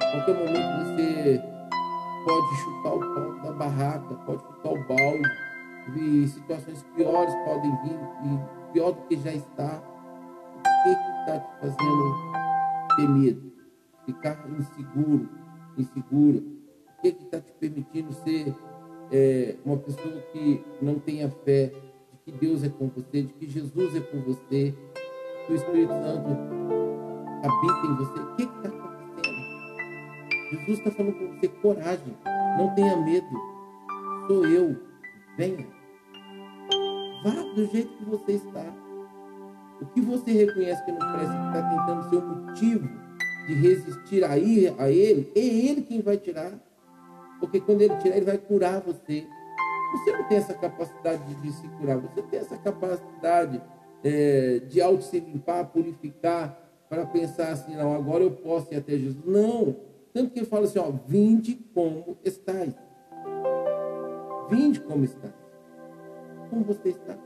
A 0.00 0.10
qualquer 0.12 0.34
momento 0.34 0.96
você 0.96 1.57
pode 2.24 2.56
chutar 2.56 2.94
o 2.94 3.00
pão 3.00 3.42
da 3.42 3.52
barraca, 3.52 4.14
pode 4.26 4.42
chutar 4.42 4.72
o 4.72 4.88
balde, 4.88 5.30
e 5.96 6.28
situações 6.28 6.82
piores 6.94 7.34
podem 7.44 7.70
vir, 7.82 7.98
e 8.24 8.72
pior 8.72 8.92
do 8.92 9.02
que 9.02 9.16
já 9.16 9.32
está. 9.32 9.82
O 10.58 10.82
que 10.82 10.90
está 10.90 11.40
te 11.40 11.60
fazendo 11.60 12.96
ter 12.96 13.08
medo? 13.08 13.52
Ficar 14.04 14.44
inseguro, 14.50 15.28
insegura? 15.76 16.38
O 16.38 17.02
que 17.02 17.08
está 17.08 17.40
te 17.40 17.52
permitindo 17.52 18.12
ser 18.12 18.54
é, 19.10 19.56
uma 19.64 19.76
pessoa 19.76 20.20
que 20.32 20.64
não 20.80 20.98
tenha 20.98 21.30
fé 21.44 21.72
de 22.12 22.18
que 22.24 22.32
Deus 22.32 22.62
é 22.64 22.68
com 22.68 22.88
você, 22.88 23.22
de 23.22 23.32
que 23.34 23.48
Jesus 23.48 23.96
é 23.96 24.00
com 24.00 24.20
você, 24.22 24.74
que 25.46 25.52
o 25.52 25.56
Espírito 25.56 25.92
Santo 25.92 26.28
habita 27.42 27.86
em 27.86 27.94
você. 27.94 28.20
O 28.20 28.36
que 28.36 28.42
está 28.42 28.68
acontecendo? 28.68 28.87
Jesus 30.50 30.78
está 30.78 30.90
falando 30.90 31.14
para 31.14 31.26
você: 31.26 31.48
coragem, 31.48 32.16
não 32.56 32.74
tenha 32.74 32.96
medo. 32.96 33.26
Sou 34.26 34.46
eu. 34.46 34.76
Venha. 35.36 35.66
Vá 37.24 37.30
do 37.54 37.66
jeito 37.66 37.92
que 37.96 38.04
você 38.04 38.32
está. 38.32 38.64
O 39.80 39.86
que 39.86 40.00
você 40.00 40.32
reconhece 40.32 40.84
que 40.84 40.92
não 40.92 40.98
presta, 40.98 41.34
que 41.34 41.46
está 41.46 41.70
tentando 41.70 42.10
ser 42.10 42.16
o 42.16 42.26
motivo 42.26 42.88
de 43.46 43.54
resistir 43.54 44.24
a, 44.24 44.36
ir, 44.36 44.74
a 44.78 44.90
ele, 44.90 45.32
é 45.34 45.40
ele 45.40 45.82
quem 45.82 46.00
vai 46.00 46.16
tirar. 46.16 46.52
Porque 47.40 47.60
quando 47.60 47.80
ele 47.80 47.96
tirar, 47.96 48.16
ele 48.16 48.26
vai 48.26 48.38
curar 48.38 48.80
você. 48.80 49.26
Você 49.92 50.12
não 50.12 50.24
tem 50.24 50.38
essa 50.38 50.54
capacidade 50.54 51.34
de 51.36 51.52
se 51.52 51.66
curar, 51.68 51.96
você 51.96 52.20
tem 52.22 52.40
essa 52.40 52.58
capacidade 52.58 53.62
é, 54.04 54.60
de 54.68 54.82
auto 54.82 55.02
se 55.02 55.18
limpar, 55.18 55.64
purificar, 55.66 56.58
para 56.88 57.06
pensar 57.06 57.52
assim, 57.52 57.74
não, 57.74 57.94
agora 57.94 58.22
eu 58.22 58.30
posso 58.30 58.72
ir 58.72 58.76
até 58.76 58.92
Jesus. 58.92 59.24
Não. 59.24 59.87
Tanto 60.18 60.32
que 60.32 60.40
ele 60.40 60.46
fala 60.46 60.64
assim, 60.64 60.80
ó, 60.80 60.90
vinde 61.06 61.54
como 61.72 62.18
estáis. 62.24 62.74
Vinde 64.50 64.80
como 64.80 65.04
estáis. 65.04 65.32
Como 66.50 66.64
você 66.64 66.88
está? 66.88 67.16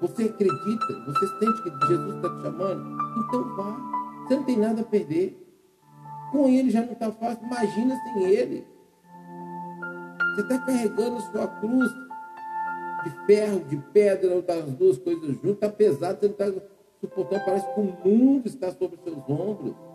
Você 0.00 0.24
acredita? 0.24 0.86
Você 1.06 1.26
sente 1.38 1.62
que 1.62 1.86
Jesus 1.86 2.16
está 2.16 2.28
te 2.28 2.42
chamando? 2.42 2.98
Então 3.20 3.54
vá. 3.54 3.76
Você 4.26 4.34
não 4.34 4.42
tem 4.42 4.56
nada 4.56 4.80
a 4.80 4.84
perder. 4.84 5.40
Com 6.32 6.48
ele 6.48 6.70
já 6.70 6.84
não 6.84 6.92
está 6.92 7.12
fácil. 7.12 7.46
Imagina 7.46 7.94
sem 7.94 8.24
ele. 8.24 8.66
Você 10.34 10.40
está 10.40 10.58
carregando 10.58 11.20
sua 11.20 11.46
cruz 11.46 11.88
de 13.04 13.10
ferro, 13.26 13.60
de 13.60 13.76
pedra, 13.92 14.42
das 14.42 14.74
duas 14.74 14.98
coisas 14.98 15.36
juntas. 15.36 15.52
Está 15.52 15.68
pesado, 15.68 16.18
você 16.18 16.26
não 16.26 16.32
está 16.32 16.66
suportando. 17.00 17.44
Parece 17.44 17.72
que 17.72 17.80
o 17.80 17.84
mundo 18.04 18.48
está 18.48 18.72
sobre 18.72 18.98
seus 19.04 19.18
ombros. 19.28 19.86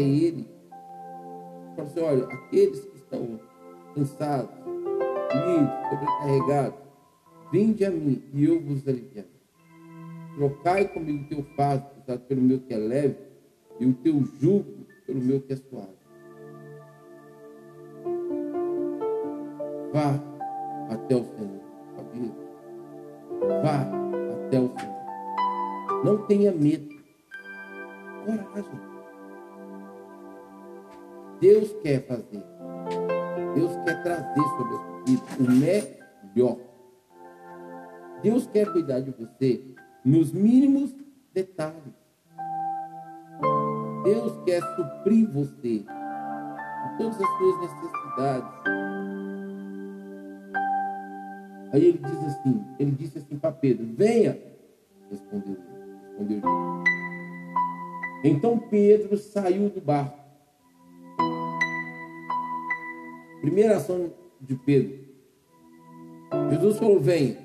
Até 0.00 0.08
ele. 0.08 0.48
Fala 1.76 1.88
assim, 1.88 2.00
olha, 2.00 2.24
aqueles 2.24 2.84
que 2.86 2.96
estão 2.96 3.38
cansados, 3.94 4.50
unidos, 4.64 5.74
sobrecarregados, 5.90 6.80
vinde 7.52 7.84
a 7.84 7.90
mim 7.90 8.22
e 8.32 8.44
eu 8.44 8.60
vos 8.62 8.88
aliviarei. 8.88 9.30
Trocai 10.36 10.88
comigo 10.88 11.24
o 11.24 11.28
teu 11.28 11.42
fardo, 11.54 11.84
usado 12.02 12.20
pelo 12.20 12.40
meu 12.40 12.60
que 12.60 12.72
é 12.72 12.78
leve, 12.78 13.18
e 13.78 13.84
o 13.84 13.92
teu 13.92 14.24
jugo 14.40 14.86
pelo 15.06 15.20
meu 15.20 15.42
que 15.42 15.52
é 15.52 15.56
suave. 15.56 15.88
Vá 19.92 20.14
até 20.88 21.14
o 21.14 21.24
Senhor, 21.24 21.60
sabia? 21.94 22.32
Vá 23.62 23.82
até 24.46 24.60
o 24.60 24.72
Senhor. 24.78 26.04
Não 26.04 26.26
tenha 26.26 26.52
medo. 26.52 26.88
Coragem. 28.24 28.89
Deus 31.40 31.72
quer 31.82 32.00
fazer. 32.06 32.42
Deus 33.54 33.72
quer 33.84 34.02
trazer 34.02 34.42
sobre 34.56 34.74
a 34.74 34.78
sua 34.78 35.04
vida 35.06 35.22
o 35.38 36.36
melhor. 36.36 36.58
Deus 38.22 38.46
quer 38.46 38.70
cuidar 38.70 39.00
de 39.00 39.10
você 39.10 39.64
nos 40.04 40.32
mínimos 40.32 40.94
detalhes. 41.32 41.94
Deus 44.04 44.38
quer 44.44 44.60
suprir 44.76 45.30
você 45.30 45.76
em 45.78 46.98
todas 46.98 47.20
as 47.20 47.28
suas 47.38 47.60
necessidades. 47.60 48.60
Aí 51.72 51.84
ele 51.84 51.98
diz 51.98 52.24
assim, 52.24 52.64
ele 52.78 52.90
disse 52.92 53.18
assim 53.18 53.38
para 53.38 53.52
Pedro, 53.52 53.86
venha, 53.96 54.38
respondeu 55.08 55.56
respondeu 56.02 56.42
Então 58.24 58.58
Pedro 58.58 59.16
saiu 59.16 59.70
do 59.70 59.80
barco. 59.80 60.19
Primeira 63.40 63.76
ação 63.76 64.12
de 64.40 64.54
Pedro. 64.54 64.98
Jesus 66.50 66.78
falou, 66.78 67.00
venha. 67.00 67.36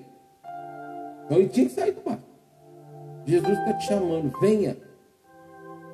Então 1.25 1.37
ele 1.37 1.49
tinha 1.49 1.65
que 1.65 1.71
sair 1.71 1.91
do 1.91 2.01
barco. 2.01 2.23
Jesus 3.25 3.57
está 3.57 3.73
te 3.73 3.87
chamando, 3.87 4.31
venha. 4.39 4.77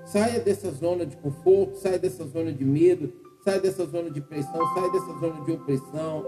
Saia 0.05 0.39
dessa 0.39 0.71
zona 0.71 1.05
de 1.05 1.15
conforto, 1.17 1.77
saia 1.77 1.97
dessa 1.97 2.25
zona 2.25 2.51
de 2.51 2.65
medo, 2.65 3.13
saia 3.43 3.59
dessa 3.59 3.85
zona 3.85 4.09
de 4.09 4.19
pressão, 4.19 4.73
saia 4.73 4.91
dessa 4.91 5.19
zona 5.19 5.45
de 5.45 5.51
opressão 5.51 6.25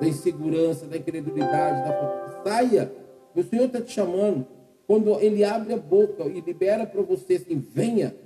da 0.00 0.08
insegurança, 0.08 0.86
da 0.86 0.96
incredulidade, 0.96 1.88
da 1.88 2.42
saia. 2.42 2.92
O 3.34 3.42
Senhor 3.42 3.66
está 3.66 3.80
te 3.80 3.92
chamando. 3.92 4.46
Quando 4.86 5.20
Ele 5.20 5.44
abre 5.44 5.74
a 5.74 5.76
boca 5.76 6.24
e 6.24 6.40
libera 6.40 6.86
para 6.86 7.02
você 7.02 7.34
assim, 7.34 7.58
venha. 7.58 8.16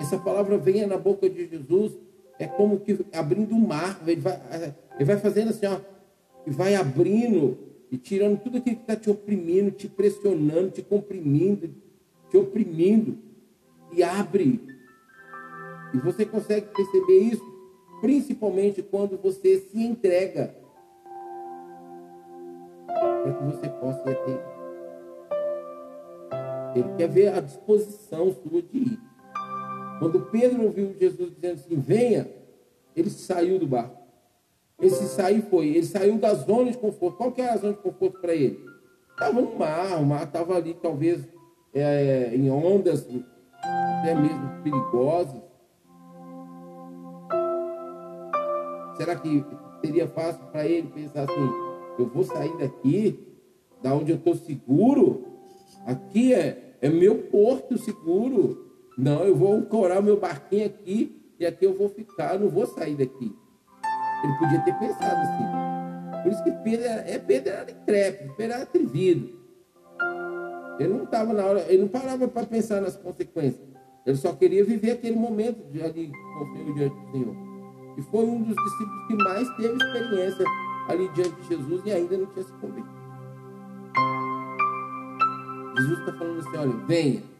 Essa 0.00 0.18
palavra 0.18 0.58
venha 0.58 0.86
na 0.86 0.98
boca 0.98 1.28
de 1.28 1.48
Jesus 1.48 1.92
é 2.38 2.46
como 2.46 2.80
que 2.80 2.98
abrindo 3.12 3.54
o 3.54 3.60
mar. 3.60 4.00
Ele 4.06 4.20
vai, 4.20 4.40
ele 4.94 5.04
vai 5.04 5.16
fazendo 5.18 5.50
assim, 5.50 5.66
ó, 5.66 5.78
e 6.46 6.50
vai 6.50 6.74
abrindo 6.74 7.58
e 7.90 7.96
tirando 7.96 8.38
tudo 8.40 8.58
aquilo 8.58 8.76
que 8.76 8.82
está 8.82 8.96
te 8.96 9.10
oprimindo, 9.10 9.70
te 9.70 9.88
pressionando, 9.88 10.70
te 10.70 10.82
comprimindo, 10.82 11.70
te 12.30 12.36
oprimindo. 12.36 13.18
E 13.92 14.02
abre. 14.02 14.60
E 15.94 15.98
você 15.98 16.26
consegue 16.26 16.66
perceber 16.74 17.18
isso 17.18 17.56
principalmente 18.00 18.82
quando 18.82 19.16
você 19.16 19.58
se 19.58 19.82
entrega 19.82 20.54
para 22.86 23.32
que 23.32 23.44
você 23.44 23.68
possa 23.68 24.02
ter. 24.02 24.56
Ele 26.74 26.94
quer 26.96 27.08
ver 27.08 27.28
a 27.28 27.40
disposição 27.40 28.34
sua 28.34 28.60
de 28.62 28.78
ir. 28.78 29.05
Quando 29.98 30.20
Pedro 30.30 30.64
ouviu 30.64 30.94
Jesus 30.98 31.34
dizendo 31.34 31.54
assim, 31.54 31.76
venha, 31.76 32.28
ele 32.94 33.10
saiu 33.10 33.58
do 33.58 33.66
barco. 33.66 33.96
Esse 34.80 35.06
sair 35.08 35.42
foi, 35.42 35.68
ele 35.68 35.86
saiu 35.86 36.18
da 36.18 36.34
zona 36.34 36.70
de 36.70 36.76
conforto. 36.76 37.16
Qual 37.16 37.32
que 37.32 37.40
era 37.40 37.54
a 37.54 37.56
zona 37.56 37.72
de 37.72 37.80
conforto 37.80 38.20
para 38.20 38.34
ele? 38.34 38.60
Estava 39.10 39.40
no 39.40 39.56
mar, 39.56 40.00
o 40.00 40.04
mar 40.04 40.24
estava 40.24 40.54
ali 40.54 40.74
talvez 40.74 41.26
é, 41.72 42.30
em 42.34 42.50
ondas 42.50 43.06
até 43.62 44.14
mesmo 44.14 44.62
perigosas. 44.62 45.42
Será 48.98 49.16
que 49.16 49.44
seria 49.84 50.06
fácil 50.08 50.44
para 50.46 50.66
ele 50.66 50.88
pensar 50.88 51.22
assim, 51.22 51.50
eu 51.98 52.06
vou 52.06 52.24
sair 52.24 52.56
daqui, 52.58 53.18
da 53.82 53.94
onde 53.94 54.12
eu 54.12 54.16
estou 54.16 54.34
seguro. 54.34 55.24
Aqui 55.86 56.34
é, 56.34 56.76
é 56.80 56.88
meu 56.88 57.24
porto 57.24 57.78
seguro. 57.78 58.65
Não, 58.96 59.24
eu 59.24 59.36
vou 59.36 59.54
ancorar 59.54 60.00
o 60.00 60.02
meu 60.02 60.18
barquinho 60.18 60.66
aqui 60.66 61.34
e 61.38 61.44
aqui 61.44 61.66
eu 61.66 61.76
vou 61.76 61.88
ficar, 61.88 62.38
não 62.38 62.48
vou 62.48 62.66
sair 62.66 62.96
daqui. 62.96 63.36
Ele 64.24 64.38
podia 64.38 64.60
ter 64.60 64.74
pensado 64.78 65.20
assim. 65.20 66.22
Por 66.22 66.32
isso 66.32 66.42
que 66.42 66.50
Pedro 66.50 66.86
era, 66.86 67.10
é, 67.10 67.18
Pedro 67.18 67.52
era 67.52 67.70
intrépido, 67.70 68.34
Pedro 68.34 68.52
era 68.54 68.62
atrevido. 68.62 69.36
Ele 70.78 70.94
não 70.94 71.04
estava 71.04 71.32
na 71.32 71.44
hora, 71.44 71.66
ele 71.68 71.82
não 71.82 71.88
parava 71.88 72.26
para 72.26 72.46
pensar 72.46 72.80
nas 72.80 72.96
consequências. 72.96 73.66
Ele 74.06 74.16
só 74.16 74.32
queria 74.32 74.64
viver 74.64 74.92
aquele 74.92 75.16
momento 75.16 75.62
de 75.70 75.82
ali 75.82 76.10
com 76.10 76.44
o 76.44 76.52
Senhor 76.52 76.74
diante 76.74 76.96
do 76.96 77.10
Senhor. 77.12 77.36
E 77.98 78.02
foi 78.02 78.24
um 78.24 78.42
dos 78.42 78.56
discípulos 78.56 79.06
que 79.08 79.14
mais 79.16 79.56
teve 79.56 79.76
experiência 79.76 80.44
ali 80.88 81.08
diante 81.10 81.40
de 81.42 81.48
Jesus 81.48 81.82
e 81.84 81.92
ainda 81.92 82.16
não 82.16 82.26
tinha 82.26 82.44
se 82.44 82.52
convertido. 82.54 82.96
Jesus 85.76 85.98
está 85.98 86.12
falando 86.12 86.38
assim: 86.40 86.56
olha, 86.56 86.86
venha. 86.86 87.35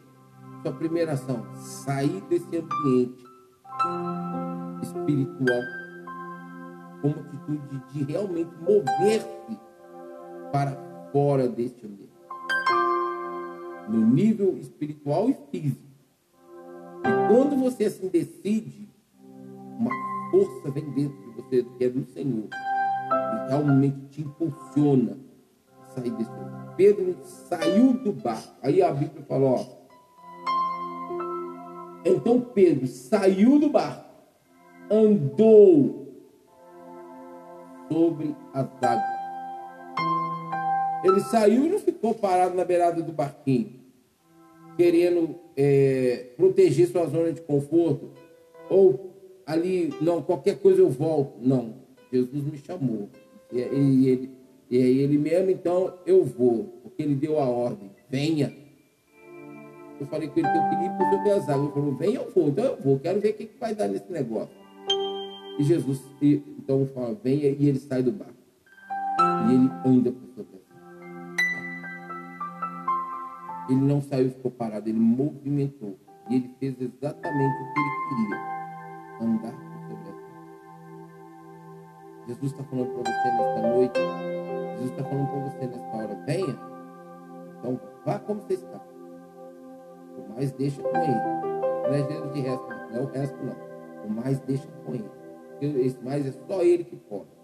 Sua 0.67 0.73
primeira 0.73 1.13
ação, 1.13 1.47
sair 1.55 2.21
desse 2.23 2.57
ambiente 2.57 3.25
espiritual 4.83 5.63
como 7.01 7.15
atitude 7.21 7.83
de 7.93 8.03
realmente 8.03 8.51
mover-se 8.63 9.61
para 10.51 10.73
fora 11.13 11.47
deste 11.47 11.87
ambiente. 11.87 12.11
No 13.89 14.07
nível 14.09 14.59
espiritual 14.59 15.31
e 15.31 15.37
físico. 15.53 15.87
E 17.05 17.29
quando 17.29 17.57
você 17.63 17.85
assim 17.85 18.09
decide, 18.09 18.89
uma 19.79 19.93
força 20.33 20.69
vem 20.73 20.91
dentro 20.95 21.17
de 21.17 21.43
você, 21.43 21.63
que 21.63 21.85
é 21.85 21.89
do 21.91 22.05
Senhor 22.07 22.49
e 22.51 23.49
realmente 23.51 24.01
te 24.09 24.23
impulsiona 24.23 25.17
a 25.85 25.87
sair 25.91 26.11
desse 26.11 26.33
lugar. 26.33 26.75
Pedro 26.77 27.17
saiu 27.23 27.93
do 27.93 28.13
barco. 28.13 28.57
Aí 28.65 28.83
a 28.83 28.91
Bíblia 28.93 29.25
falou, 29.29 29.51
ó. 29.61 29.86
Então 32.07 32.41
Pedro 32.41 32.87
saiu 32.87 33.59
do 33.59 33.69
barco, 33.69 34.09
andou 34.91 36.07
sobre 37.91 38.35
as 38.55 38.67
águas. 38.83 39.17
Ele 41.05 41.21
saiu 41.21 41.67
e 41.67 41.69
não 41.69 41.79
ficou 41.79 42.15
parado 42.15 42.55
na 42.55 42.65
beirada 42.65 43.03
do 43.03 43.13
barquinho, 43.13 43.81
querendo 44.77 45.35
é, 45.57 46.31
proteger 46.37 46.89
sua 46.89 47.07
zona 47.07 47.33
de 47.33 47.41
conforto, 47.41 48.11
ou 48.71 49.13
ali, 49.45 49.93
não, 50.01 50.23
qualquer 50.23 50.59
coisa 50.59 50.81
eu 50.81 50.91
volto. 50.91 51.39
Não, 51.41 51.75
Jesus 52.13 52.45
me 52.45 52.59
chamou. 52.59 53.09
E 53.53 53.61
ele, 53.61 54.31
E 54.71 54.77
ele 54.77 55.19
mesmo, 55.19 55.51
então 55.51 55.95
eu 56.05 56.25
vou, 56.25 56.81
porque 56.83 57.03
ele 57.03 57.15
deu 57.15 57.39
a 57.39 57.49
ordem, 57.49 57.91
venha. 58.09 58.66
Eu 59.99 60.07
falei 60.07 60.29
com 60.29 60.39
ele 60.39 60.49
que 60.49 60.59
eu 60.59 60.69
queria 60.69 60.87
ir 60.87 60.97
para 60.97 61.11
sobre 61.11 61.31
as 61.31 61.49
águas. 61.49 61.65
Ele 61.65 61.73
falou, 61.73 61.95
vem, 61.95 62.15
eu 62.15 62.31
vou, 62.31 62.49
então 62.49 62.65
eu 62.65 62.77
vou, 62.83 62.99
quero 62.99 63.21
ver 63.21 63.31
o 63.31 63.35
que, 63.35 63.47
que 63.47 63.59
vai 63.59 63.75
dar 63.75 63.89
nesse 63.89 64.13
negócio. 64.13 64.55
E 65.59 65.65
Jesus, 65.65 66.03
então, 66.21 66.87
fala, 66.95 67.19
venha, 67.23 67.49
e 67.49 67.67
ele 67.67 67.79
sai 67.79 68.03
do 68.03 68.13
barco. 68.13 68.35
E 69.49 69.55
ele 69.55 69.71
anda 69.87 70.13
sobre 70.13 70.43
as 70.43 70.47
águas. 70.47 70.57
Ele 73.71 73.81
não 73.81 74.03
saiu 74.03 74.27
e 74.27 74.31
ficou 74.31 74.51
parado, 74.51 74.89
ele 74.89 74.99
movimentou. 74.99 75.99
E 76.29 76.35
ele 76.37 76.55
fez 76.61 76.75
exatamente 76.81 77.63
o 77.63 77.73
que 77.73 77.81
ele 77.81 77.91
queria: 78.09 78.37
andar 79.23 79.53
sobre 79.89 80.03
as 80.03 80.09
águas. 80.09 80.27
Jesus 82.29 82.53
está 82.53 82.65
falando 82.65 82.89
para 82.89 83.13
você 83.13 83.31
nesta 83.31 83.63
noite. 83.63 84.01
Jesus 84.75 84.91
está 84.91 85.05
falando 85.05 85.29
para 85.29 85.41
você 85.41 85.67
nesta 85.67 85.97
hora: 85.97 86.15
venha. 86.27 86.59
Então, 87.59 87.81
vá 88.05 88.19
como 88.19 88.43
você 88.43 88.55
está. 88.55 88.96
O 90.17 90.35
mais 90.35 90.51
deixa 90.53 90.83
com 90.83 90.97
ele. 90.97 91.47
Não 91.83 91.95
é 91.95 92.09
Jesus 92.09 92.33
de 92.33 92.41
resto, 92.41 92.69
não. 92.69 92.91
não 92.91 92.97
é 92.97 93.01
o 93.01 93.07
resto, 93.07 93.37
não. 93.45 93.57
O 94.05 94.11
mais 94.11 94.41
deixa 94.41 94.69
com 94.85 94.95
ele. 94.95 95.11
Porque 95.51 95.67
esse 95.67 96.05
mais 96.05 96.27
é 96.27 96.33
só 96.47 96.63
ele 96.63 96.85
que 96.85 96.97
pode. 96.97 97.37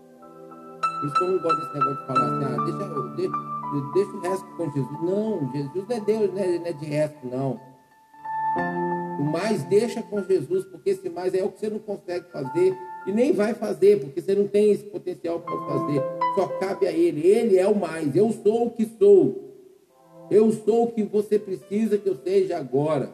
Por 1.01 1.07
isso 1.07 1.15
que 1.17 1.25
eu 1.25 1.31
não 1.33 1.43
gosto 1.43 1.61
desse 1.61 1.75
negócio 1.75 2.01
de 2.01 2.07
falar 2.07 2.27
assim, 2.27 2.45
ah, 2.45 2.65
deixa, 2.65 3.17
deixa, 3.17 3.93
deixa 3.95 4.11
o 4.11 4.21
resto 4.21 4.47
com 4.57 4.71
Jesus. 4.71 5.03
Não, 5.03 5.53
Jesus 5.53 5.89
não 5.89 5.97
é 5.97 6.01
Deus, 6.01 6.31
não 6.33 6.39
é, 6.39 6.59
não 6.59 6.67
é 6.67 6.73
de 6.73 6.85
resto, 6.87 7.27
não. 7.27 7.61
O 9.19 9.25
mais 9.25 9.65
deixa 9.65 10.03
com 10.03 10.23
Jesus, 10.23 10.65
porque 10.67 10.91
esse 10.91 11.09
mais 11.09 11.35
é 11.35 11.43
o 11.43 11.51
que 11.51 11.61
você 11.61 11.71
não 11.71 11.79
consegue 11.79 12.31
fazer 12.31 12.77
e 13.07 13.13
nem 13.13 13.33
vai 13.33 13.55
fazer, 13.55 14.01
porque 14.01 14.21
você 14.21 14.35
não 14.35 14.47
tem 14.47 14.71
esse 14.71 14.85
potencial 14.85 15.41
para 15.41 15.57
fazer. 15.67 16.03
Só 16.35 16.47
cabe 16.59 16.87
a 16.87 16.93
Ele. 16.93 17.27
Ele 17.27 17.59
é 17.59 17.67
o 17.67 17.75
mais. 17.75 18.15
Eu 18.15 18.31
sou 18.31 18.67
o 18.67 18.71
que 18.71 18.85
sou. 18.99 19.52
Eu 20.33 20.51
sou 20.51 20.85
o 20.85 20.93
que 20.93 21.03
você 21.03 21.39
precisa 21.39 21.99
que 21.99 22.09
eu 22.09 22.17
seja 22.17 22.57
agora. 22.57 23.13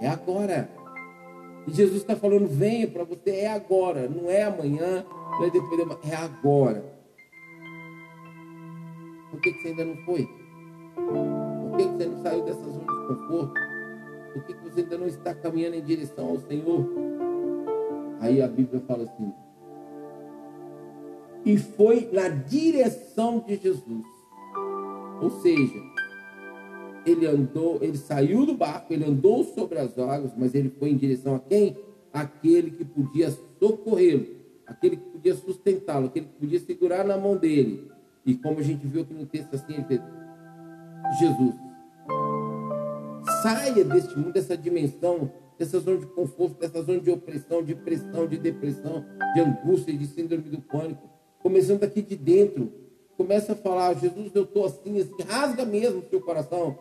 É 0.00 0.08
agora. 0.08 0.68
E 1.68 1.70
Jesus 1.70 2.00
está 2.00 2.16
falando: 2.16 2.48
venha 2.48 2.88
para 2.88 3.04
você, 3.04 3.30
é 3.30 3.46
agora. 3.46 4.08
Não 4.08 4.28
é 4.28 4.42
amanhã, 4.42 5.06
não 5.38 5.44
é 5.44 5.50
depois 5.50 5.80
é 6.10 6.16
agora. 6.16 6.84
Por 9.30 9.40
que, 9.40 9.52
que 9.52 9.62
você 9.62 9.68
ainda 9.68 9.84
não 9.84 9.96
foi? 9.98 10.28
Por 10.96 11.76
que, 11.76 11.84
que 11.84 11.92
você 11.92 12.06
não 12.06 12.22
saiu 12.22 12.42
dessa 12.42 12.64
zona 12.64 12.80
de 12.80 13.06
conforto? 13.06 13.60
Por 14.32 14.44
que, 14.44 14.54
que 14.54 14.64
você 14.64 14.80
ainda 14.80 14.98
não 14.98 15.06
está 15.06 15.32
caminhando 15.32 15.76
em 15.76 15.84
direção 15.84 16.30
ao 16.30 16.40
Senhor? 16.40 16.88
Aí 18.20 18.42
a 18.42 18.48
Bíblia 18.48 18.82
fala 18.84 19.04
assim: 19.04 19.32
e 21.44 21.56
foi 21.56 22.10
na 22.12 22.28
direção 22.28 23.38
de 23.38 23.54
Jesus. 23.54 24.04
Ou 25.22 25.30
seja, 25.30 25.95
ele 27.06 27.26
andou, 27.26 27.78
ele 27.80 27.96
saiu 27.96 28.44
do 28.44 28.54
barco, 28.54 28.92
ele 28.92 29.04
andou 29.04 29.44
sobre 29.44 29.78
as 29.78 29.96
águas, 29.98 30.32
mas 30.36 30.54
ele 30.54 30.68
foi 30.68 30.90
em 30.90 30.96
direção 30.96 31.36
a 31.36 31.38
quem? 31.38 31.76
Aquele 32.12 32.70
que 32.72 32.84
podia 32.84 33.30
socorrê-lo, 33.58 34.26
aquele 34.66 34.96
que 34.96 35.04
podia 35.04 35.34
sustentá-lo, 35.34 36.06
aquele 36.06 36.26
que 36.26 36.40
podia 36.40 36.58
segurar 36.60 37.04
na 37.04 37.16
mão 37.16 37.36
dele. 37.36 37.90
E 38.24 38.34
como 38.34 38.58
a 38.58 38.62
gente 38.62 38.86
viu 38.86 39.02
aqui 39.02 39.14
no 39.14 39.24
texto 39.24 39.54
assim, 39.54 39.74
ele 39.74 39.84
fez, 39.84 40.00
Jesus, 41.20 41.54
saia 43.42 43.84
deste 43.84 44.18
mundo, 44.18 44.32
dessa 44.32 44.56
dimensão, 44.56 45.30
dessa 45.56 45.78
zona 45.78 45.98
de 45.98 46.06
conforto, 46.06 46.58
dessa 46.58 46.82
zona 46.82 47.00
de 47.00 47.10
opressão, 47.10 47.62
de 47.62 47.74
pressão, 47.74 48.26
de 48.26 48.36
depressão, 48.36 49.04
de 49.34 49.40
angústia, 49.40 49.96
de 49.96 50.06
síndrome 50.06 50.44
do 50.44 50.60
pânico. 50.60 51.08
Começando 51.40 51.84
aqui 51.84 52.02
de 52.02 52.16
dentro, 52.16 52.72
começa 53.16 53.52
a 53.52 53.56
falar, 53.56 53.94
Jesus, 53.94 54.32
eu 54.34 54.42
estou 54.42 54.66
assim, 54.66 55.00
assim, 55.00 55.22
rasga 55.26 55.64
mesmo 55.64 56.00
o 56.00 56.08
seu 56.10 56.20
coração. 56.20 56.76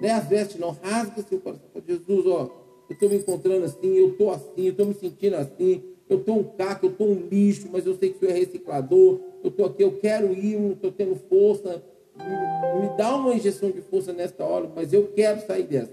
Não 0.00 0.08
é 0.08 0.12
as 0.12 0.26
vestes, 0.26 0.58
não, 0.58 0.70
rasga 0.82 1.22
seu 1.22 1.38
coração. 1.38 1.68
Jesus, 1.86 2.26
ó, 2.26 2.50
eu 2.88 2.94
estou 2.94 3.08
me 3.08 3.16
encontrando 3.16 3.64
assim, 3.66 3.94
eu 3.94 4.08
estou 4.08 4.30
assim, 4.32 4.64
eu 4.64 4.70
estou 4.70 4.86
me 4.86 4.94
sentindo 4.94 5.36
assim, 5.36 5.82
eu 6.08 6.18
estou 6.18 6.38
um 6.38 6.44
caco, 6.44 6.86
eu 6.86 6.90
estou 6.90 7.06
um 7.06 7.28
lixo, 7.30 7.68
mas 7.70 7.86
eu 7.86 7.94
sei 7.94 8.10
que 8.10 8.16
o 8.16 8.20
Senhor 8.20 8.32
é 8.32 8.38
reciclador, 8.38 9.20
eu 9.44 9.50
estou 9.50 9.66
aqui, 9.66 9.84
eu 9.84 9.92
quero 9.98 10.32
ir, 10.32 10.58
não 10.58 10.72
estou 10.72 10.90
tendo 10.90 11.14
força, 11.14 11.82
me, 12.16 12.80
me 12.80 12.96
dá 12.96 13.14
uma 13.14 13.34
injeção 13.34 13.70
de 13.70 13.80
força 13.82 14.12
nesta 14.12 14.42
hora, 14.42 14.70
mas 14.74 14.92
eu 14.92 15.08
quero 15.14 15.40
sair 15.46 15.64
dessa. 15.64 15.92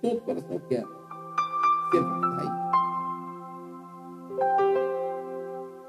Todo 0.00 0.20
coração 0.22 0.60
quer. 0.68 0.84
Você 0.84 2.00
vai 2.00 2.20
sair. 2.36 2.64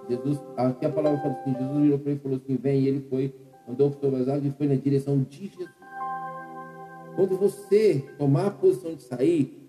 Jesus, 0.08 0.40
aqui 0.56 0.86
a 0.86 0.92
palavra 0.92 1.20
fala 1.20 1.34
assim, 1.34 1.54
Jesus 1.54 1.82
virou 1.82 2.00
para 2.00 2.12
ele 2.12 2.20
e 2.20 2.24
falou 2.24 2.38
assim, 2.38 2.56
vem, 2.56 2.82
e 2.82 2.88
ele 2.88 3.06
foi, 3.10 3.34
andou 3.68 3.92
sobre 4.00 4.22
as 4.22 4.28
águas 4.28 4.46
e 4.46 4.52
foi 4.52 4.68
na 4.68 4.76
direção 4.76 5.20
de 5.24 5.48
Jesus. 5.48 5.75
Quando 7.16 7.38
você 7.38 8.04
tomar 8.18 8.48
a 8.48 8.52
posição 8.52 8.94
de 8.94 9.04
sair, 9.04 9.66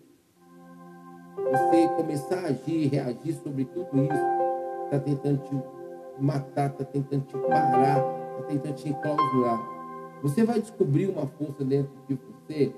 você 1.37 1.89
começar 1.97 2.41
a 2.41 2.49
agir, 2.49 2.89
reagir 2.89 3.35
sobre 3.35 3.65
tudo 3.67 3.89
isso, 4.03 4.85
está 4.85 4.99
tentando 4.99 5.43
te 5.45 6.23
matar, 6.23 6.71
está 6.71 6.85
tentando 6.85 7.25
te 7.27 7.39
parar, 7.39 7.99
está 8.31 8.43
tentando 8.49 8.75
te 8.75 8.89
enclausurar. 8.89 9.77
Você 10.23 10.45
vai 10.45 10.61
descobrir 10.61 11.07
uma 11.09 11.27
força 11.27 11.65
dentro 11.65 11.93
de 12.09 12.15
você 12.15 12.73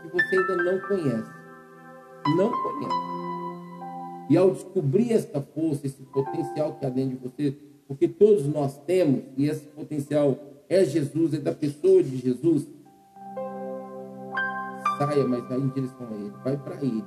que 0.00 0.08
você 0.08 0.36
ainda 0.36 0.56
não 0.56 0.80
conhece. 0.88 1.30
Não 2.36 2.50
conhece. 2.50 3.06
E 4.30 4.36
ao 4.36 4.50
descobrir 4.52 5.12
esta 5.12 5.40
força, 5.40 5.86
esse 5.86 6.02
potencial 6.02 6.74
que 6.74 6.86
há 6.86 6.88
dentro 6.88 7.16
de 7.16 7.28
você, 7.28 7.56
porque 7.86 8.08
todos 8.08 8.46
nós 8.46 8.78
temos, 8.78 9.22
e 9.36 9.48
esse 9.48 9.66
potencial 9.66 10.36
é 10.68 10.84
Jesus, 10.84 11.34
é 11.34 11.38
da 11.38 11.52
pessoa 11.52 12.02
de 12.02 12.16
Jesus, 12.16 12.66
saia, 14.98 15.26
mas 15.26 15.46
vai 15.48 15.58
em 15.58 15.68
direção 15.68 16.06
a 16.10 16.14
Ele, 16.14 16.32
vai 16.44 16.56
para 16.56 16.76
Ele. 16.76 17.04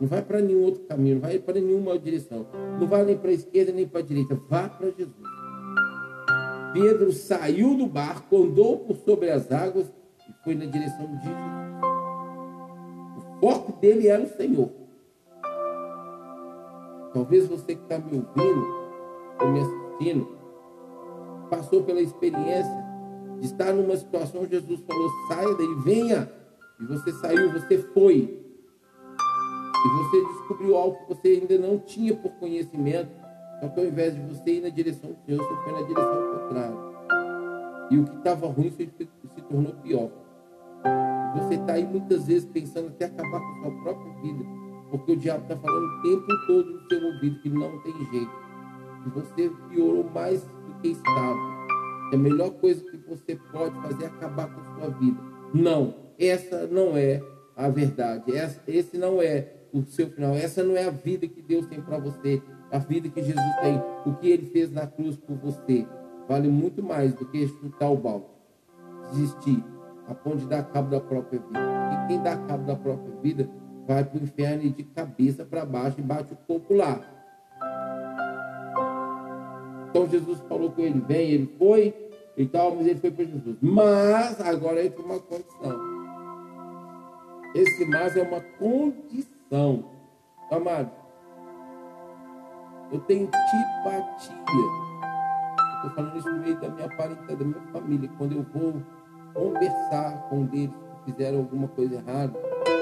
Não 0.00 0.08
vai 0.08 0.22
para 0.22 0.42
nenhum 0.42 0.62
outro 0.62 0.82
caminho, 0.82 1.14
não 1.14 1.22
vai 1.22 1.38
para 1.38 1.54
nenhuma 1.54 1.98
direção. 1.98 2.46
Não 2.78 2.86
vai 2.86 3.04
nem 3.04 3.16
para 3.16 3.30
a 3.30 3.34
esquerda 3.34 3.72
nem 3.72 3.86
para 3.86 4.00
a 4.00 4.02
direita, 4.02 4.34
vá 4.48 4.68
para 4.68 4.90
Jesus. 4.90 5.26
Pedro 6.72 7.12
saiu 7.12 7.74
do 7.74 7.86
barco, 7.86 8.36
andou 8.36 8.80
por 8.80 8.96
sobre 8.96 9.30
as 9.30 9.50
águas 9.50 9.90
e 10.28 10.44
foi 10.44 10.54
na 10.54 10.66
direção 10.66 11.06
de 11.06 11.22
Jesus. 11.22 11.36
O 13.16 13.40
foco 13.40 13.80
dele 13.80 14.08
era 14.08 14.22
o 14.22 14.28
Senhor. 14.28 14.70
Talvez 17.14 17.46
você 17.46 17.74
que 17.74 17.82
está 17.82 17.98
me 17.98 18.16
ouvindo, 18.16 18.66
ou 19.40 19.48
me 19.48 19.60
assistindo, 19.60 20.28
passou 21.48 21.82
pela 21.82 22.02
experiência 22.02 22.84
de 23.40 23.46
estar 23.46 23.72
numa 23.72 23.96
situação, 23.96 24.46
Jesus 24.46 24.80
falou, 24.86 25.10
saia 25.28 25.54
daí, 25.54 25.74
venha. 25.82 26.30
E 26.78 26.84
você 26.84 27.12
saiu, 27.12 27.52
você 27.52 27.78
foi. 27.78 28.42
E 29.74 29.88
você 29.88 30.24
descobriu 30.26 30.76
algo 30.76 30.98
que 30.98 31.14
você 31.14 31.28
ainda 31.28 31.58
não 31.58 31.78
tinha 31.78 32.14
por 32.14 32.32
conhecimento. 32.32 33.10
Só 33.60 33.68
que 33.68 33.80
ao 33.80 33.86
invés 33.86 34.14
de 34.14 34.20
você 34.20 34.58
ir 34.58 34.60
na 34.60 34.68
direção 34.68 35.10
do 35.10 35.18
Senhor, 35.24 35.42
você 35.42 35.62
foi 35.62 35.72
na 35.72 35.82
direção 35.86 36.38
contrária. 36.38 36.76
E 37.90 37.98
o 37.98 38.04
que 38.04 38.16
estava 38.16 38.46
ruim 38.48 38.70
se, 38.70 38.86
tornou 39.48 39.72
pior. 39.82 40.10
Você 41.36 41.54
está 41.54 41.74
aí 41.74 41.86
muitas 41.86 42.26
vezes 42.26 42.44
pensando 42.46 42.88
até 42.88 43.06
acabar 43.06 43.40
com 43.40 43.46
a 43.46 43.62
sua 43.62 43.82
própria 43.82 44.22
vida. 44.22 44.44
Porque 44.90 45.12
o 45.12 45.16
diabo 45.16 45.42
está 45.42 45.56
falando 45.56 45.84
o 45.84 46.02
tempo 46.02 46.26
todo 46.46 46.72
no 46.72 46.88
seu 46.88 47.06
ouvido 47.06 47.40
que 47.40 47.48
não 47.48 47.78
tem 47.80 47.94
jeito. 48.12 48.32
E 49.06 49.10
você 49.10 49.50
piorou 49.70 50.04
mais 50.10 50.42
do 50.42 50.74
que 50.82 50.88
estava. 50.88 51.56
A 52.12 52.16
melhor 52.16 52.50
coisa 52.50 52.84
que 52.90 52.96
você 52.98 53.36
pode 53.52 53.74
fazer 53.82 54.04
é 54.04 54.06
acabar 54.06 54.48
com 54.54 54.60
a 54.60 54.74
sua 54.74 54.90
vida. 54.98 55.20
Não, 55.54 56.05
essa 56.18 56.66
não 56.66 56.96
é 56.96 57.22
a 57.56 57.68
verdade. 57.68 58.36
Essa, 58.36 58.60
esse 58.68 58.98
não 58.98 59.20
é 59.20 59.48
o 59.72 59.82
seu 59.82 60.08
final. 60.08 60.34
Essa 60.34 60.62
não 60.62 60.76
é 60.76 60.84
a 60.84 60.90
vida 60.90 61.26
que 61.26 61.40
Deus 61.40 61.66
tem 61.66 61.80
para 61.80 61.98
você. 61.98 62.42
A 62.70 62.78
vida 62.78 63.08
que 63.08 63.22
Jesus 63.22 63.56
tem. 63.60 63.82
O 64.04 64.14
que 64.14 64.28
ele 64.28 64.46
fez 64.46 64.70
na 64.70 64.86
cruz 64.86 65.16
por 65.16 65.36
você. 65.36 65.86
Vale 66.28 66.48
muito 66.48 66.82
mais 66.82 67.14
do 67.14 67.24
que 67.26 67.46
chutar 67.46 67.90
o 67.90 67.96
balde. 67.96 68.26
Desistir. 69.10 69.64
A 70.08 70.14
ponto 70.14 70.38
de 70.38 70.46
dar 70.46 70.62
cabo 70.64 70.90
da 70.90 71.00
própria 71.00 71.40
vida. 71.40 71.58
E 71.58 72.08
quem 72.08 72.22
dá 72.22 72.36
cabo 72.36 72.64
da 72.64 72.76
própria 72.76 73.14
vida 73.22 73.48
vai 73.86 74.04
para 74.04 74.18
o 74.18 74.22
inferno 74.22 74.64
e 74.64 74.70
de 74.70 74.82
cabeça 74.82 75.44
para 75.44 75.64
baixo 75.64 75.96
e 75.98 76.02
bate 76.02 76.32
o 76.32 76.36
corpo 76.36 76.74
lá. 76.74 77.00
Então 79.88 80.08
Jesus 80.08 80.40
falou 80.48 80.70
com 80.70 80.82
ele, 80.82 81.00
vem, 81.00 81.30
ele 81.30 81.54
foi 81.58 81.94
e 82.36 82.44
tal, 82.44 82.74
mas 82.74 82.86
ele 82.86 83.00
foi 83.00 83.10
para 83.10 83.24
Jesus. 83.24 83.56
Mas 83.62 84.40
agora 84.40 84.84
entra 84.84 85.02
uma 85.02 85.18
condição. 85.18 85.95
Esse 87.56 87.86
mas 87.86 88.14
é 88.14 88.22
uma 88.22 88.42
condição. 88.58 89.84
Amado, 90.50 90.90
eu 92.92 93.00
tenho 93.00 93.26
tipatia. 93.26 94.36
Estou 95.76 95.90
falando 95.94 96.18
isso 96.18 96.30
no 96.30 96.38
meio 96.38 96.60
da 96.60 96.68
minha 96.68 96.88
parentela, 96.96 97.38
da 97.38 97.44
minha 97.46 97.62
família. 97.72 98.10
Quando 98.18 98.32
eu 98.32 98.46
vou 98.52 98.82
conversar 99.32 100.28
com 100.28 100.46
eles 100.52 100.70
que 101.04 101.12
fizeram 101.12 101.38
alguma 101.38 101.66
coisa 101.68 101.94
errada, 101.94 102.38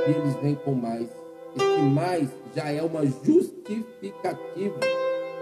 e 0.09 0.11
eles 0.11 0.35
vêm 0.43 0.57
com 0.57 0.75
mais. 0.75 1.09
Esse 1.55 1.83
mais 1.83 2.29
já 2.53 2.73
é 2.73 2.83
uma 2.83 3.07
justificativa 3.07 4.81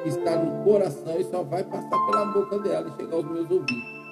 que 0.03 0.09
está 0.11 0.37
no 0.37 0.63
coração 0.63 1.19
e 1.19 1.25
só 1.25 1.43
vai 1.43 1.65
passar 1.65 2.07
pela 2.07 2.27
boca 2.27 2.59
dela 2.59 2.87
e 2.89 3.01
chegar 3.01 3.17
aos 3.17 3.25
meus 3.25 3.51
ouvidos. 3.51 4.03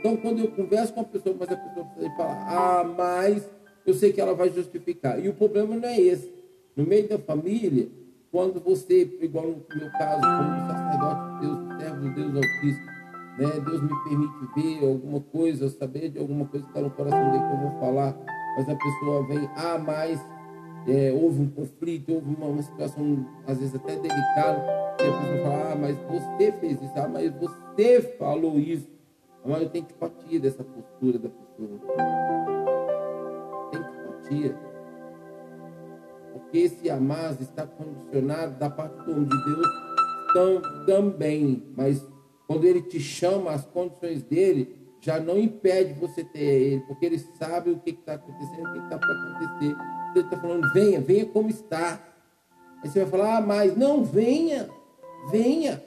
Então, 0.00 0.16
quando 0.16 0.40
eu 0.40 0.50
converso 0.50 0.94
com 0.94 1.00
a 1.02 1.04
pessoa, 1.04 1.36
mas 1.38 1.52
a 1.52 1.56
pessoa 1.56 1.86
falar, 2.16 2.46
ah, 2.48 2.84
mas 2.84 3.59
eu 3.90 3.94
sei 3.94 4.12
que 4.12 4.20
ela 4.20 4.34
vai 4.34 4.50
justificar. 4.50 5.22
E 5.22 5.28
o 5.28 5.34
problema 5.34 5.76
não 5.76 5.88
é 5.88 6.00
esse. 6.00 6.32
No 6.76 6.86
meio 6.86 7.08
da 7.08 7.18
família, 7.18 7.88
quando 8.30 8.60
você, 8.60 9.02
igual 9.20 9.46
no 9.46 9.64
meu 9.76 9.90
caso, 9.92 10.20
como 10.20 10.66
sacerdote 10.66 11.34
de 11.34 11.46
Deus, 11.46 11.80
servo 11.80 12.00
de 12.00 12.14
Deus 12.14 12.34
Altíssimo, 12.36 12.86
né, 13.38 13.64
Deus 13.64 13.82
me 13.82 14.04
permite 14.04 14.34
ver 14.54 14.88
alguma 14.88 15.20
coisa, 15.20 15.68
saber 15.68 16.10
de 16.10 16.18
alguma 16.18 16.46
coisa 16.46 16.64
que 16.64 16.70
está 16.70 16.80
no 16.80 16.90
coração 16.90 17.30
dele 17.32 17.44
que 17.44 17.52
eu 17.52 17.70
vou 17.70 17.80
falar, 17.80 18.16
mas 18.56 18.68
a 18.68 18.76
pessoa 18.76 19.26
vem, 19.26 19.50
ah, 19.56 19.78
mas 19.78 20.20
é, 20.86 21.12
houve 21.12 21.42
um 21.42 21.48
conflito, 21.48 22.12
houve 22.14 22.34
uma, 22.34 22.46
uma, 22.46 22.62
situação, 22.62 23.26
às 23.46 23.58
vezes 23.58 23.74
até 23.74 23.96
delicada, 23.96 24.64
e 25.00 25.02
a 25.02 25.18
pessoa 25.18 25.42
fala, 25.42 25.72
ah, 25.72 25.76
mas 25.76 25.96
você 25.98 26.52
fez 26.52 26.80
isso, 26.80 26.92
ah, 26.96 27.08
mas 27.08 27.32
você 27.34 28.00
falou 28.18 28.58
isso. 28.58 28.88
Mas 29.44 29.62
eu 29.62 29.70
tenho 29.70 29.86
empatia 29.86 30.38
dessa 30.38 30.62
postura 30.62 31.18
da 31.18 31.30
pessoa. 31.30 32.59
Empatia. 34.30 34.56
Porque 36.32 36.58
esse 36.58 36.88
amar 36.88 37.36
está 37.40 37.66
condicionado 37.66 38.58
da 38.58 38.70
parte 38.70 38.96
do 39.04 39.12
homem 39.12 39.26
de 39.26 39.44
Deus 39.44 39.66
tam, 40.32 40.84
também. 40.86 41.64
Mas 41.76 42.06
quando 42.46 42.64
ele 42.64 42.82
te 42.82 43.00
chama, 43.00 43.50
as 43.52 43.64
condições 43.66 44.22
dele 44.22 44.76
já 45.00 45.18
não 45.18 45.38
impede 45.38 45.94
você 45.94 46.22
ter 46.22 46.40
ele, 46.40 46.80
porque 46.82 47.06
ele 47.06 47.18
sabe 47.18 47.70
o 47.70 47.78
que 47.78 47.90
está 47.90 48.14
acontecendo, 48.14 48.68
o 48.68 48.72
que 48.72 48.78
está 48.78 48.98
para 48.98 49.12
acontecer. 49.12 49.76
Ele 50.14 50.24
está 50.24 50.38
falando, 50.38 50.72
venha, 50.72 51.00
venha 51.00 51.26
como 51.26 51.48
está. 51.48 52.00
Aí 52.82 52.88
você 52.88 53.00
vai 53.00 53.10
falar, 53.10 53.38
ah, 53.38 53.40
mas 53.40 53.76
não, 53.76 54.04
venha, 54.04 54.68
venha. 55.30 55.82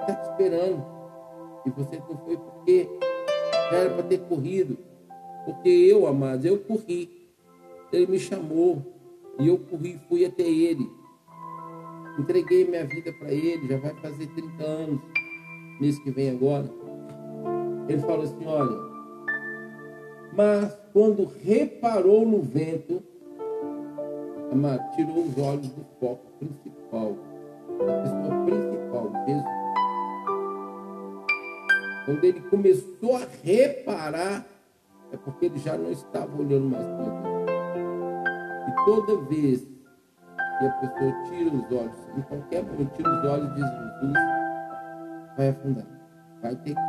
Está 0.00 0.14
te 0.14 0.30
esperando. 0.30 0.84
E 1.64 1.70
você 1.70 1.96
não 1.98 2.16
foi 2.18 2.36
porque 2.36 2.88
era 3.70 3.90
para 3.90 4.02
ter 4.02 4.18
corrido. 4.20 4.78
Porque 5.44 5.68
eu, 5.68 6.06
amados, 6.06 6.44
eu 6.44 6.58
corri. 6.58 7.17
Ele 7.92 8.06
me 8.06 8.18
chamou. 8.18 8.82
E 9.38 9.46
eu 9.48 9.58
corri, 9.58 10.00
fui 10.08 10.24
até 10.24 10.42
ele. 10.42 10.90
Entreguei 12.18 12.64
minha 12.64 12.84
vida 12.84 13.12
para 13.12 13.32
ele, 13.32 13.68
já 13.68 13.78
vai 13.78 13.94
fazer 13.96 14.26
30 14.26 14.64
anos, 14.64 15.00
mês 15.80 15.98
que 16.00 16.10
vem 16.10 16.30
agora. 16.30 16.68
Ele 17.88 18.00
falou 18.00 18.22
assim: 18.22 18.44
olha, 18.44 18.76
mas 20.32 20.76
quando 20.92 21.24
reparou 21.24 22.26
no 22.26 22.42
vento, 22.42 23.02
amado, 24.50 24.82
tirou 24.96 25.24
os 25.24 25.38
olhos 25.38 25.68
do 25.68 25.84
foco 26.00 26.26
principal, 26.38 27.16
da 27.78 28.02
pessoa 28.02 28.44
principal, 28.44 29.12
Jesus. 29.26 29.58
Quando 32.04 32.24
ele 32.24 32.40
começou 32.48 33.16
a 33.16 33.28
reparar, 33.44 34.46
é 35.12 35.16
porque 35.16 35.46
ele 35.46 35.58
já 35.58 35.76
não 35.76 35.92
estava 35.92 36.40
olhando 36.40 36.68
mais 36.68 36.84
para 36.84 37.22
Deus. 37.22 37.37
Toda 38.88 39.20
vez 39.26 39.68
que 40.58 40.66
a 40.66 40.70
pessoa 40.80 41.12
tira 41.24 41.54
os 41.54 41.70
olhos, 41.70 42.08
em 42.16 42.22
qualquer 42.22 42.62
momento, 42.64 42.90
tira 42.96 43.10
os 43.10 43.24
olhos 43.26 43.54
de 43.54 43.60
Jesus, 43.60 44.14
vai 45.36 45.48
afundar, 45.50 45.84
vai 46.40 46.56
ter 46.56 46.74
que. 46.74 46.80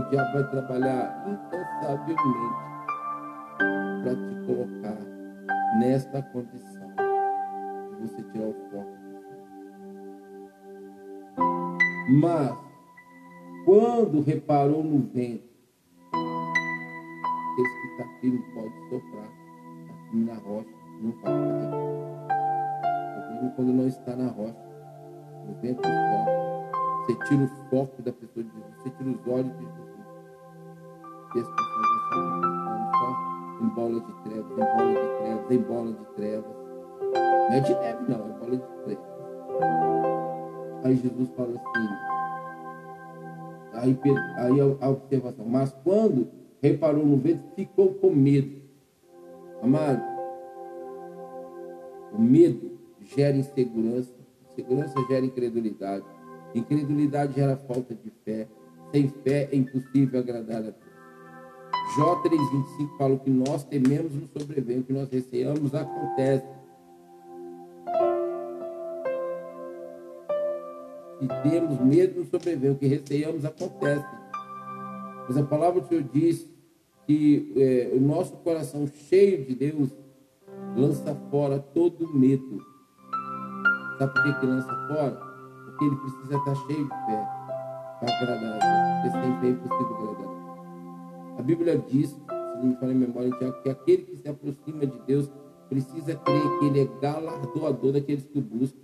O 0.00 0.08
diabo 0.08 0.32
vai 0.32 0.50
trabalhar 0.50 1.26
incansavelmente 1.28 2.22
para 4.02 4.16
te 4.16 4.46
colocar 4.46 4.98
nesta 5.78 6.22
condição 6.22 6.88
de 7.90 8.08
você 8.08 8.22
tirar 8.32 8.46
o 8.46 8.54
foco 8.70 8.96
Mas, 12.08 12.56
quando 13.66 14.22
reparou 14.22 14.82
no 14.82 15.00
vento, 15.00 15.53
firme 18.24 18.42
pode 18.54 18.72
soprar, 18.88 19.28
firme 20.08 20.24
na 20.24 20.34
rocha, 20.34 20.74
não 21.02 21.12
vai. 21.20 21.34
Mesmo 23.30 23.50
quando 23.54 23.72
não 23.74 23.86
está 23.86 24.16
na 24.16 24.28
rocha, 24.28 24.56
o 25.46 25.52
vento 25.60 25.82
sopra, 25.82 26.34
você 27.00 27.14
tira 27.26 27.44
o 27.44 27.48
foco 27.68 28.02
da 28.02 28.12
pessoa 28.12 28.42
de 28.44 28.50
Jesus, 28.50 28.76
você 28.78 28.90
tira 28.90 29.10
os 29.10 29.26
olhos 29.26 29.52
de 29.58 29.64
Jesus. 29.64 29.84
E 31.34 31.40
as 31.40 31.48
pessoas 31.48 31.86
vão 32.14 32.86
estar 32.86 32.94
só 32.96 33.08
em 33.60 33.68
bola 33.68 34.00
de 34.00 34.12
trevas, 34.22 34.52
em 34.52 34.56
bola 34.56 34.94
de 34.94 35.08
trevas, 35.18 35.50
em 35.50 35.62
bola 35.62 35.92
de 35.92 36.04
trevas. 36.16 36.56
Não 37.12 37.52
é 37.52 37.60
de 37.60 37.74
neve, 37.74 38.04
não, 38.08 38.24
é 38.24 38.38
bola 38.38 38.56
de 38.56 38.66
trevas. 38.84 39.04
Aí 40.84 40.96
Jesus 40.96 41.30
fala 41.36 41.50
assim, 41.50 41.88
aí, 43.74 44.00
aí 44.38 44.60
a 44.80 44.88
observação, 44.88 45.44
mas 45.46 45.76
quando 45.84 46.43
reparou 46.64 47.04
no 47.04 47.18
vento, 47.18 47.42
ficou 47.54 47.92
com 47.92 48.10
medo. 48.10 48.62
Amado, 49.62 50.02
o 52.10 52.18
medo 52.18 52.78
gera 53.02 53.36
insegurança, 53.36 54.14
insegurança 54.50 54.94
gera 55.06 55.26
incredulidade, 55.26 56.04
incredulidade 56.54 57.34
gera 57.34 57.56
falta 57.56 57.94
de 57.94 58.10
fé, 58.24 58.48
sem 58.90 59.08
fé 59.08 59.50
é 59.52 59.56
impossível 59.56 60.20
agradar 60.20 60.58
a 60.58 60.60
Deus. 60.62 60.94
Jó 61.98 62.22
3,25 62.22 62.96
fala 62.96 63.18
que 63.18 63.30
nós 63.30 63.64
tememos 63.64 64.14
no 64.14 64.26
sobrevento, 64.28 64.80
o 64.80 64.84
que 64.84 64.92
nós 64.94 65.10
receamos 65.10 65.74
acontece. 65.74 66.46
que 71.20 71.48
temos 71.48 71.78
medo 71.80 72.22
de 72.22 72.28
sobreviver, 72.28 72.72
o 72.72 72.74
que 72.74 72.86
receiamos 72.86 73.44
acontece. 73.44 74.04
Mas 75.26 75.36
a 75.38 75.44
palavra 75.44 75.80
do 75.80 75.88
Senhor 75.88 76.04
diz 76.12 76.53
que 77.06 77.52
é, 77.56 77.90
o 77.94 78.00
nosso 78.00 78.36
coração 78.38 78.86
cheio 78.86 79.44
de 79.44 79.54
Deus 79.54 79.90
lança 80.76 81.14
fora 81.30 81.58
todo 81.58 82.12
medo. 82.14 82.60
Sabe 83.98 84.12
por 84.12 84.24
que, 84.24 84.40
que 84.40 84.46
lança 84.46 84.68
fora? 84.88 85.20
Porque 85.64 85.84
ele 85.84 85.96
precisa 85.96 86.36
estar 86.36 86.54
cheio 86.66 86.84
de 86.84 86.90
fé 87.06 87.28
para 88.00 88.16
agradar 88.16 88.54
a 88.54 89.02
Deus. 89.02 89.12
Porque 89.12 89.26
sem 89.26 89.40
fé 89.40 89.46
é 89.46 89.50
impossível 89.50 90.10
agradar. 90.10 90.34
A 91.38 91.42
Bíblia 91.42 91.78
diz, 91.78 92.10
se 92.10 92.18
não 92.58 92.66
me 92.66 92.76
falar 92.76 92.92
em 92.92 92.96
memória, 92.96 93.30
Tiago, 93.38 93.62
que 93.62 93.70
aquele 93.70 94.02
que 94.02 94.16
se 94.16 94.28
aproxima 94.28 94.86
de 94.86 94.98
Deus 95.06 95.30
precisa 95.68 96.14
crer 96.14 96.58
que 96.58 96.66
ele 96.66 96.80
é 96.82 97.00
galardoador 97.00 97.92
daqueles 97.92 98.26
que 98.26 98.38
o 98.38 98.42
buscam. 98.42 98.78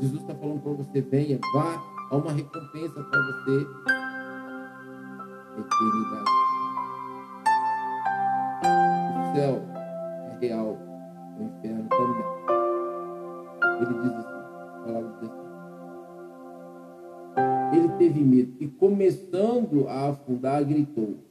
Jesus 0.00 0.22
está 0.22 0.34
falando 0.34 0.60
para 0.60 0.72
você, 0.72 1.00
venha, 1.00 1.40
vá, 1.52 1.82
há 2.10 2.16
uma 2.16 2.32
recompensa 2.32 3.02
para 3.02 3.20
você. 3.20 3.97
Eternidade. 5.58 6.30
O 9.14 9.34
céu 9.34 9.54
é 10.30 10.38
real, 10.40 10.78
o 11.38 11.42
inferno 11.42 11.88
também. 11.88 12.28
Ele 13.80 13.94
diz 14.02 14.12
assim, 14.14 14.38
a 14.38 14.82
palavra 14.84 15.10
diz 15.20 15.30
assim. 15.30 15.48
Ele 17.76 17.88
teve 17.98 18.20
medo 18.24 18.54
e 18.60 18.68
começando 18.68 19.88
a 19.88 20.10
afundar, 20.10 20.64
gritou. 20.64 21.28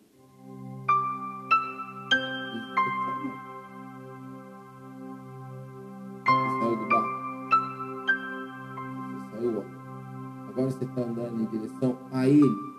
você 10.77 10.83
está 10.83 11.01
andando 11.01 11.41
em 11.41 11.45
direção 11.45 11.97
a 12.11 12.27
Ele, 12.27 12.76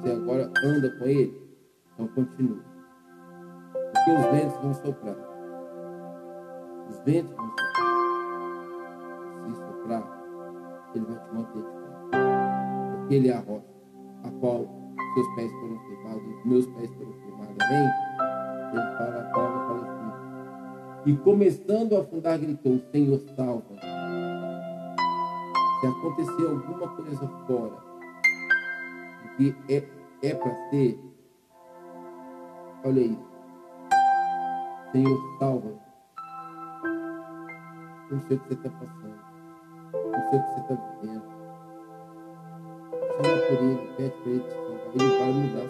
você 0.00 0.12
agora 0.12 0.50
anda 0.64 0.90
com 0.98 1.04
Ele, 1.06 1.42
então 1.92 2.08
continue. 2.08 2.60
Porque 3.72 4.10
os 4.10 4.24
ventos 4.26 4.56
vão 4.60 4.74
soprar. 4.74 5.16
Os 6.88 6.98
ventos 7.00 7.34
vão 7.34 7.48
soprar. 7.48 7.74
Se 9.44 9.54
soprar, 9.54 10.92
Ele 10.94 11.04
vai 11.06 11.18
te 11.18 11.34
manter 11.34 11.58
de 11.58 11.68
pé. 11.68 12.18
Porque 12.98 13.14
Ele 13.14 13.28
é 13.28 13.36
a 13.36 13.40
rocha, 13.40 13.64
a 14.24 14.30
qual 14.40 14.68
seus 15.14 15.34
pés 15.36 15.52
foram 15.52 15.78
firmados, 15.80 16.38
os 16.38 16.44
meus 16.44 16.66
pés 16.66 16.90
foram 16.94 17.12
firmados. 17.12 17.56
Amém? 17.60 17.88
Ele 18.72 18.96
fala, 18.98 19.20
a 19.20 19.30
palavra 19.32 19.66
fala 19.66 19.82
assim. 19.82 21.10
E 21.10 21.16
começando 21.18 21.96
a 21.96 22.00
afundar, 22.00 22.38
gritou: 22.38 22.80
Senhor, 22.90 23.20
salva 23.36 23.94
se 25.80 25.86
acontecer 25.86 26.46
alguma 26.46 26.88
coisa 26.88 27.28
fora 27.46 27.93
que 29.36 29.54
é, 29.68 29.82
é 30.22 30.34
para 30.34 30.54
ser, 30.70 30.98
olha 32.84 33.00
isso. 33.00 33.34
Senhor, 34.92 35.38
salva. 35.38 35.72
Não 38.10 38.20
sei 38.28 38.36
o 38.36 38.40
que 38.40 38.48
você 38.48 38.54
está 38.54 38.70
passando. 38.70 39.18
Não 39.92 40.30
sei 40.30 40.38
o 40.38 40.42
que 40.42 40.50
você 40.50 40.60
está 40.60 40.74
vivendo. 40.74 41.24
Chama 43.16 43.36
por 43.48 43.58
ele, 43.64 43.92
pede 43.96 44.14
para 44.22 44.30
ele 44.30 44.40
te 44.40 44.50
salvar. 44.50 44.88
Ele 44.94 45.18
vai 45.18 45.32
mudar. 45.32 45.68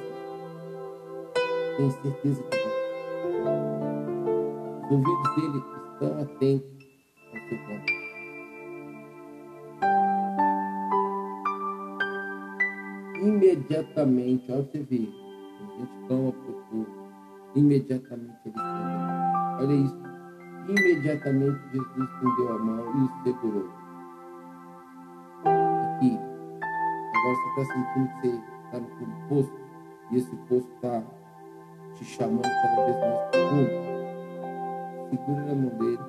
Tenho 1.76 1.90
certeza 1.90 2.42
que 2.42 2.56
vai. 2.58 2.74
ouvidos 4.90 5.36
dele 5.36 5.58
estão 5.92 6.22
atentos 6.22 6.86
ao 7.32 7.48
seu 7.48 7.58
clamor. 7.64 8.03
Imediatamente, 13.24 14.52
olha 14.52 14.64
você 14.64 14.82
ver, 14.82 15.08
a 15.58 15.78
gente 15.78 16.06
clama 16.06 16.30
por 16.32 16.54
imediatamente 17.54 18.36
ele 18.44 18.54
estendeu. 18.54 19.00
Olha 19.60 19.72
isso. 19.72 19.98
Imediatamente 20.68 21.58
Jesus 21.72 22.10
estendeu 22.10 22.54
a 22.54 22.58
mão 22.58 22.84
e 22.84 23.04
o 23.04 23.22
segurou. 23.24 23.70
Aqui. 25.40 26.18
Agora 27.16 27.34
você 27.34 27.60
está 27.60 27.72
sentindo 27.72 28.08
que 28.08 28.28
você 28.28 28.42
está 28.66 28.78
no 28.80 29.28
poço 29.28 29.52
e 30.10 30.16
esse 30.18 30.36
poço 30.48 30.68
está 30.74 31.02
te 31.94 32.04
chamando 32.04 32.42
cada 32.42 32.84
vez 32.84 33.00
mais 33.00 33.30
profundo. 33.30 33.70
Segura 35.08 35.44
na 35.46 35.54
mão 35.54 35.78
dele. 35.78 36.00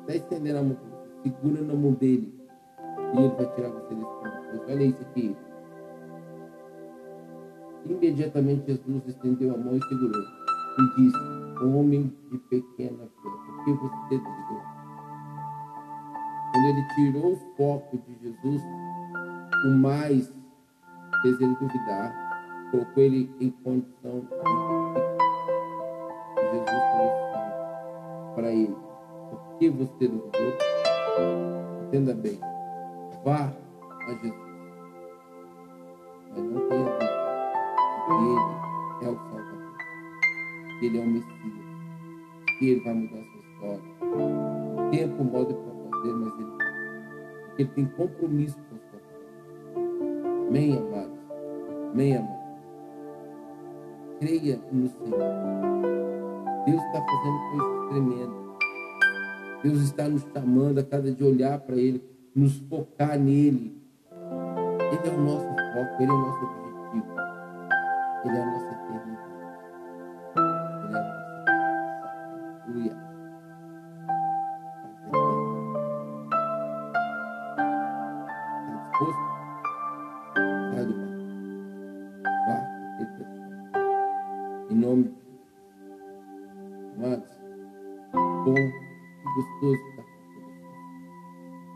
Está 0.00 0.14
estendendo 0.16 0.58
a 0.58 0.62
mão. 0.62 0.76
Segura 1.22 1.62
na 1.62 1.74
mão 1.74 1.92
dele. 1.92 2.38
E 3.14 3.18
ele 3.18 3.34
vai 3.36 3.46
tirar 3.54 3.70
você 3.70 3.94
desse 3.94 4.04
fundo 4.04 4.39
Olha 4.68 4.84
isso 4.84 5.02
aqui. 5.02 5.36
Imediatamente 7.86 8.66
Jesus 8.66 9.02
estendeu 9.06 9.54
a 9.54 9.58
mão 9.58 9.76
e 9.76 9.82
segurou. 9.84 10.22
E 10.78 10.82
disse: 10.96 11.64
Homem 11.64 12.12
de 12.30 12.38
pequena 12.38 12.98
fé, 12.98 13.28
por 13.46 13.64
que 13.64 13.72
você 13.72 14.18
duvidou? 14.18 14.62
Quando 16.52 16.66
ele 16.66 16.84
tirou 16.94 17.32
o 17.32 17.36
foco 17.56 17.98
de 17.98 18.18
Jesus, 18.22 18.62
o 19.66 19.70
mais 19.70 20.32
fez 21.22 21.40
ele 21.40 21.56
duvidar, 21.60 22.68
colocou 22.70 23.02
ele 23.02 23.30
em 23.40 23.50
condição 23.50 24.20
de 24.20 24.28
Jesus 26.52 26.66
falou 26.66 27.10
assim 27.10 28.34
para 28.34 28.52
ele: 28.52 28.76
Por 29.30 29.58
que 29.58 29.70
você 29.70 30.08
duvidou? 30.08 30.54
Entenda 31.86 32.14
bem, 32.14 32.38
vá 33.24 33.52
a 34.06 34.12
Jesus. 34.14 34.34
Mas 36.30 36.44
não 36.44 36.68
tenha 36.68 36.84
dúvida 36.84 37.20
que 38.06 38.12
Ele 38.12 39.06
é 39.06 39.08
o 39.08 39.16
Salvador, 39.16 39.76
Ele 40.82 40.98
é 40.98 41.02
o 41.02 41.06
Messias, 41.06 41.66
Ele 42.60 42.80
vai 42.80 42.94
mudar 42.94 43.18
a 43.18 43.24
sua 43.24 43.40
história. 43.40 44.90
Tempo 44.90 45.24
moda 45.24 45.54
para 45.54 45.90
fazer, 45.90 46.12
mas 46.12 46.38
Ele 46.38 46.60
porque 47.50 47.62
Ele 47.62 47.70
tem 47.70 47.86
compromisso 47.86 48.56
com 48.56 48.76
a 48.76 48.78
sua 48.78 48.98
vida. 48.98 50.48
Amém, 50.48 50.78
amados? 50.78 51.18
Amém, 51.92 52.16
amados? 52.16 52.40
Creia 54.20 54.60
no 54.72 54.88
Senhor. 54.88 55.18
Deus 56.66 56.82
está 56.82 57.02
fazendo 57.02 57.38
coisas 57.50 57.88
tremendas. 57.90 58.40
Deus 59.62 59.80
está 59.82 60.08
nos 60.08 60.22
chamando 60.32 60.78
a 60.78 60.82
cada 60.82 61.12
dia 61.12 61.26
olhar 61.26 61.58
para 61.60 61.76
Ele, 61.76 62.02
nos 62.34 62.58
focar 62.60 63.18
nele. 63.18 63.79
Ele 64.90 65.08
é 65.08 65.10
o 65.10 65.20
nosso 65.20 65.46
foco, 65.46 66.02
Ele 66.02 66.10
é 66.10 66.14
o 66.14 66.18
nosso 66.18 66.44
objetivo. 66.44 67.14
Ele 68.24 68.36
é 68.36 68.42
a 68.42 68.46
nossa 68.46 68.66
eternidade. 68.66 69.30
Ele 72.68 72.88
é 72.88 72.92
a 72.92 72.94
nossa 72.94 73.10
Aleluia. 73.10 73.10
Está 78.66 78.74
disposto? 78.90 79.24
Sai 80.74 80.84
do 80.86 80.92
chamando. 80.92 81.20
Em 84.70 84.74
nome 84.74 85.04
de 85.04 85.10
Jesus. 85.10 85.40
Amados, 86.96 87.30
bom 88.44 88.54
e 88.54 89.34
gostoso 89.34 89.82
estar 89.90 90.02
com. 90.04 90.12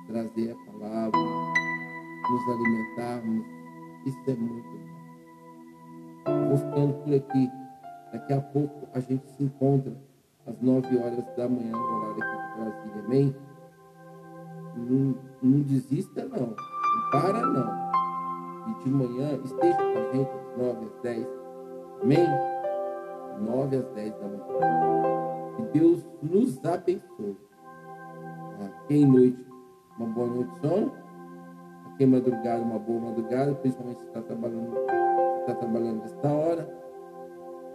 Trazer 0.07 0.53
a 0.53 0.57
palavra, 0.73 1.21
nos 2.31 2.49
alimentarmos. 2.49 3.47
Isso 4.07 4.31
é 4.31 4.35
muito 4.35 4.69
bom. 6.25 6.49
Vou 6.49 6.57
ficando 6.57 6.95
por 6.95 7.15
aqui. 7.15 7.51
Daqui 8.13 8.33
a 8.33 8.41
pouco 8.41 8.89
a 8.95 9.01
gente 9.01 9.27
se 9.31 9.45
encontra 9.45 9.93
às 10.47 10.61
9 10.61 10.97
horas 10.99 11.25
da 11.37 11.49
manhã, 11.49 11.73
no 11.73 11.79
horário 11.79 12.23
aqui 12.23 12.37
de 12.37 12.63
Brasília. 12.63 13.05
Amém? 13.05 13.37
Não, 14.77 15.17
não 15.43 15.61
desista, 15.63 16.25
não. 16.25 16.49
Não 16.49 17.11
para, 17.11 17.47
não. 17.47 17.85
E 18.71 18.85
de 18.85 18.91
manhã 18.91 19.41
esteja 19.45 19.77
com 19.77 19.99
a 19.99 20.13
gente 20.13 20.31
às 20.31 20.59
9 20.59 20.87
às 20.87 21.03
10. 21.03 21.29
Amém? 22.03 22.27
9 23.41 23.77
às 23.77 23.87
10 23.95 24.15
da 24.15 24.29
manhã. 24.29 24.45
Que 25.57 25.79
Deus 25.79 26.07
nos 26.23 26.65
abençoe. 26.65 27.37
Aqui 28.65 28.97
em 28.97 29.07
noite, 29.07 29.47
uma 29.99 30.09
boa 30.09 30.27
noite 30.29 30.59
sono. 30.61 31.04
Em 32.01 32.07
madrugada, 32.07 32.63
uma 32.63 32.79
boa 32.79 33.01
madrugada, 33.01 33.55
principalmente 33.55 34.01
se 34.01 34.07
está 34.09 34.21
trabalhando, 34.23 34.75
está 35.41 35.55
trabalhando 35.55 36.01
nesta 36.01 36.29
hora. 36.29 36.69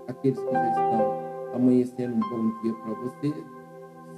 Aqueles 0.10 0.38
que 0.38 0.52
já 0.52 0.70
estão 0.70 1.56
amanhecendo, 1.56 2.16
um 2.16 2.30
bom 2.30 2.62
dia 2.62 2.74
para 2.74 2.94
você. 2.96 3.34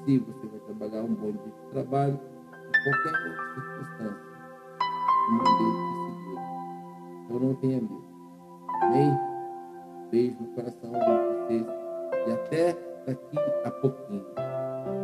Se 0.04 0.18
você 0.18 0.48
vai 0.48 0.60
trabalhar, 0.62 1.04
um 1.04 1.14
bom 1.14 1.32
dia 1.32 1.42
de 1.44 1.72
trabalho. 1.72 2.20
Em 2.68 2.84
qualquer 2.84 3.14
circunstância, 3.54 4.32
o 5.30 5.34
mão 5.34 5.58
dele 5.58 5.72
te 5.78 6.14
segura. 6.24 6.42
Então 7.26 7.40
não 7.40 7.56
tenha 7.56 7.82
medo. 7.82 8.04
Amém? 8.82 9.20
Beijo 10.10 10.38
no 10.42 10.48
coração 10.56 10.92
de 10.92 11.00
vocês. 11.46 11.68
E 12.28 12.32
até 12.32 12.74
daqui 13.06 13.38
a 13.66 13.72
pouquinho. 13.72 14.51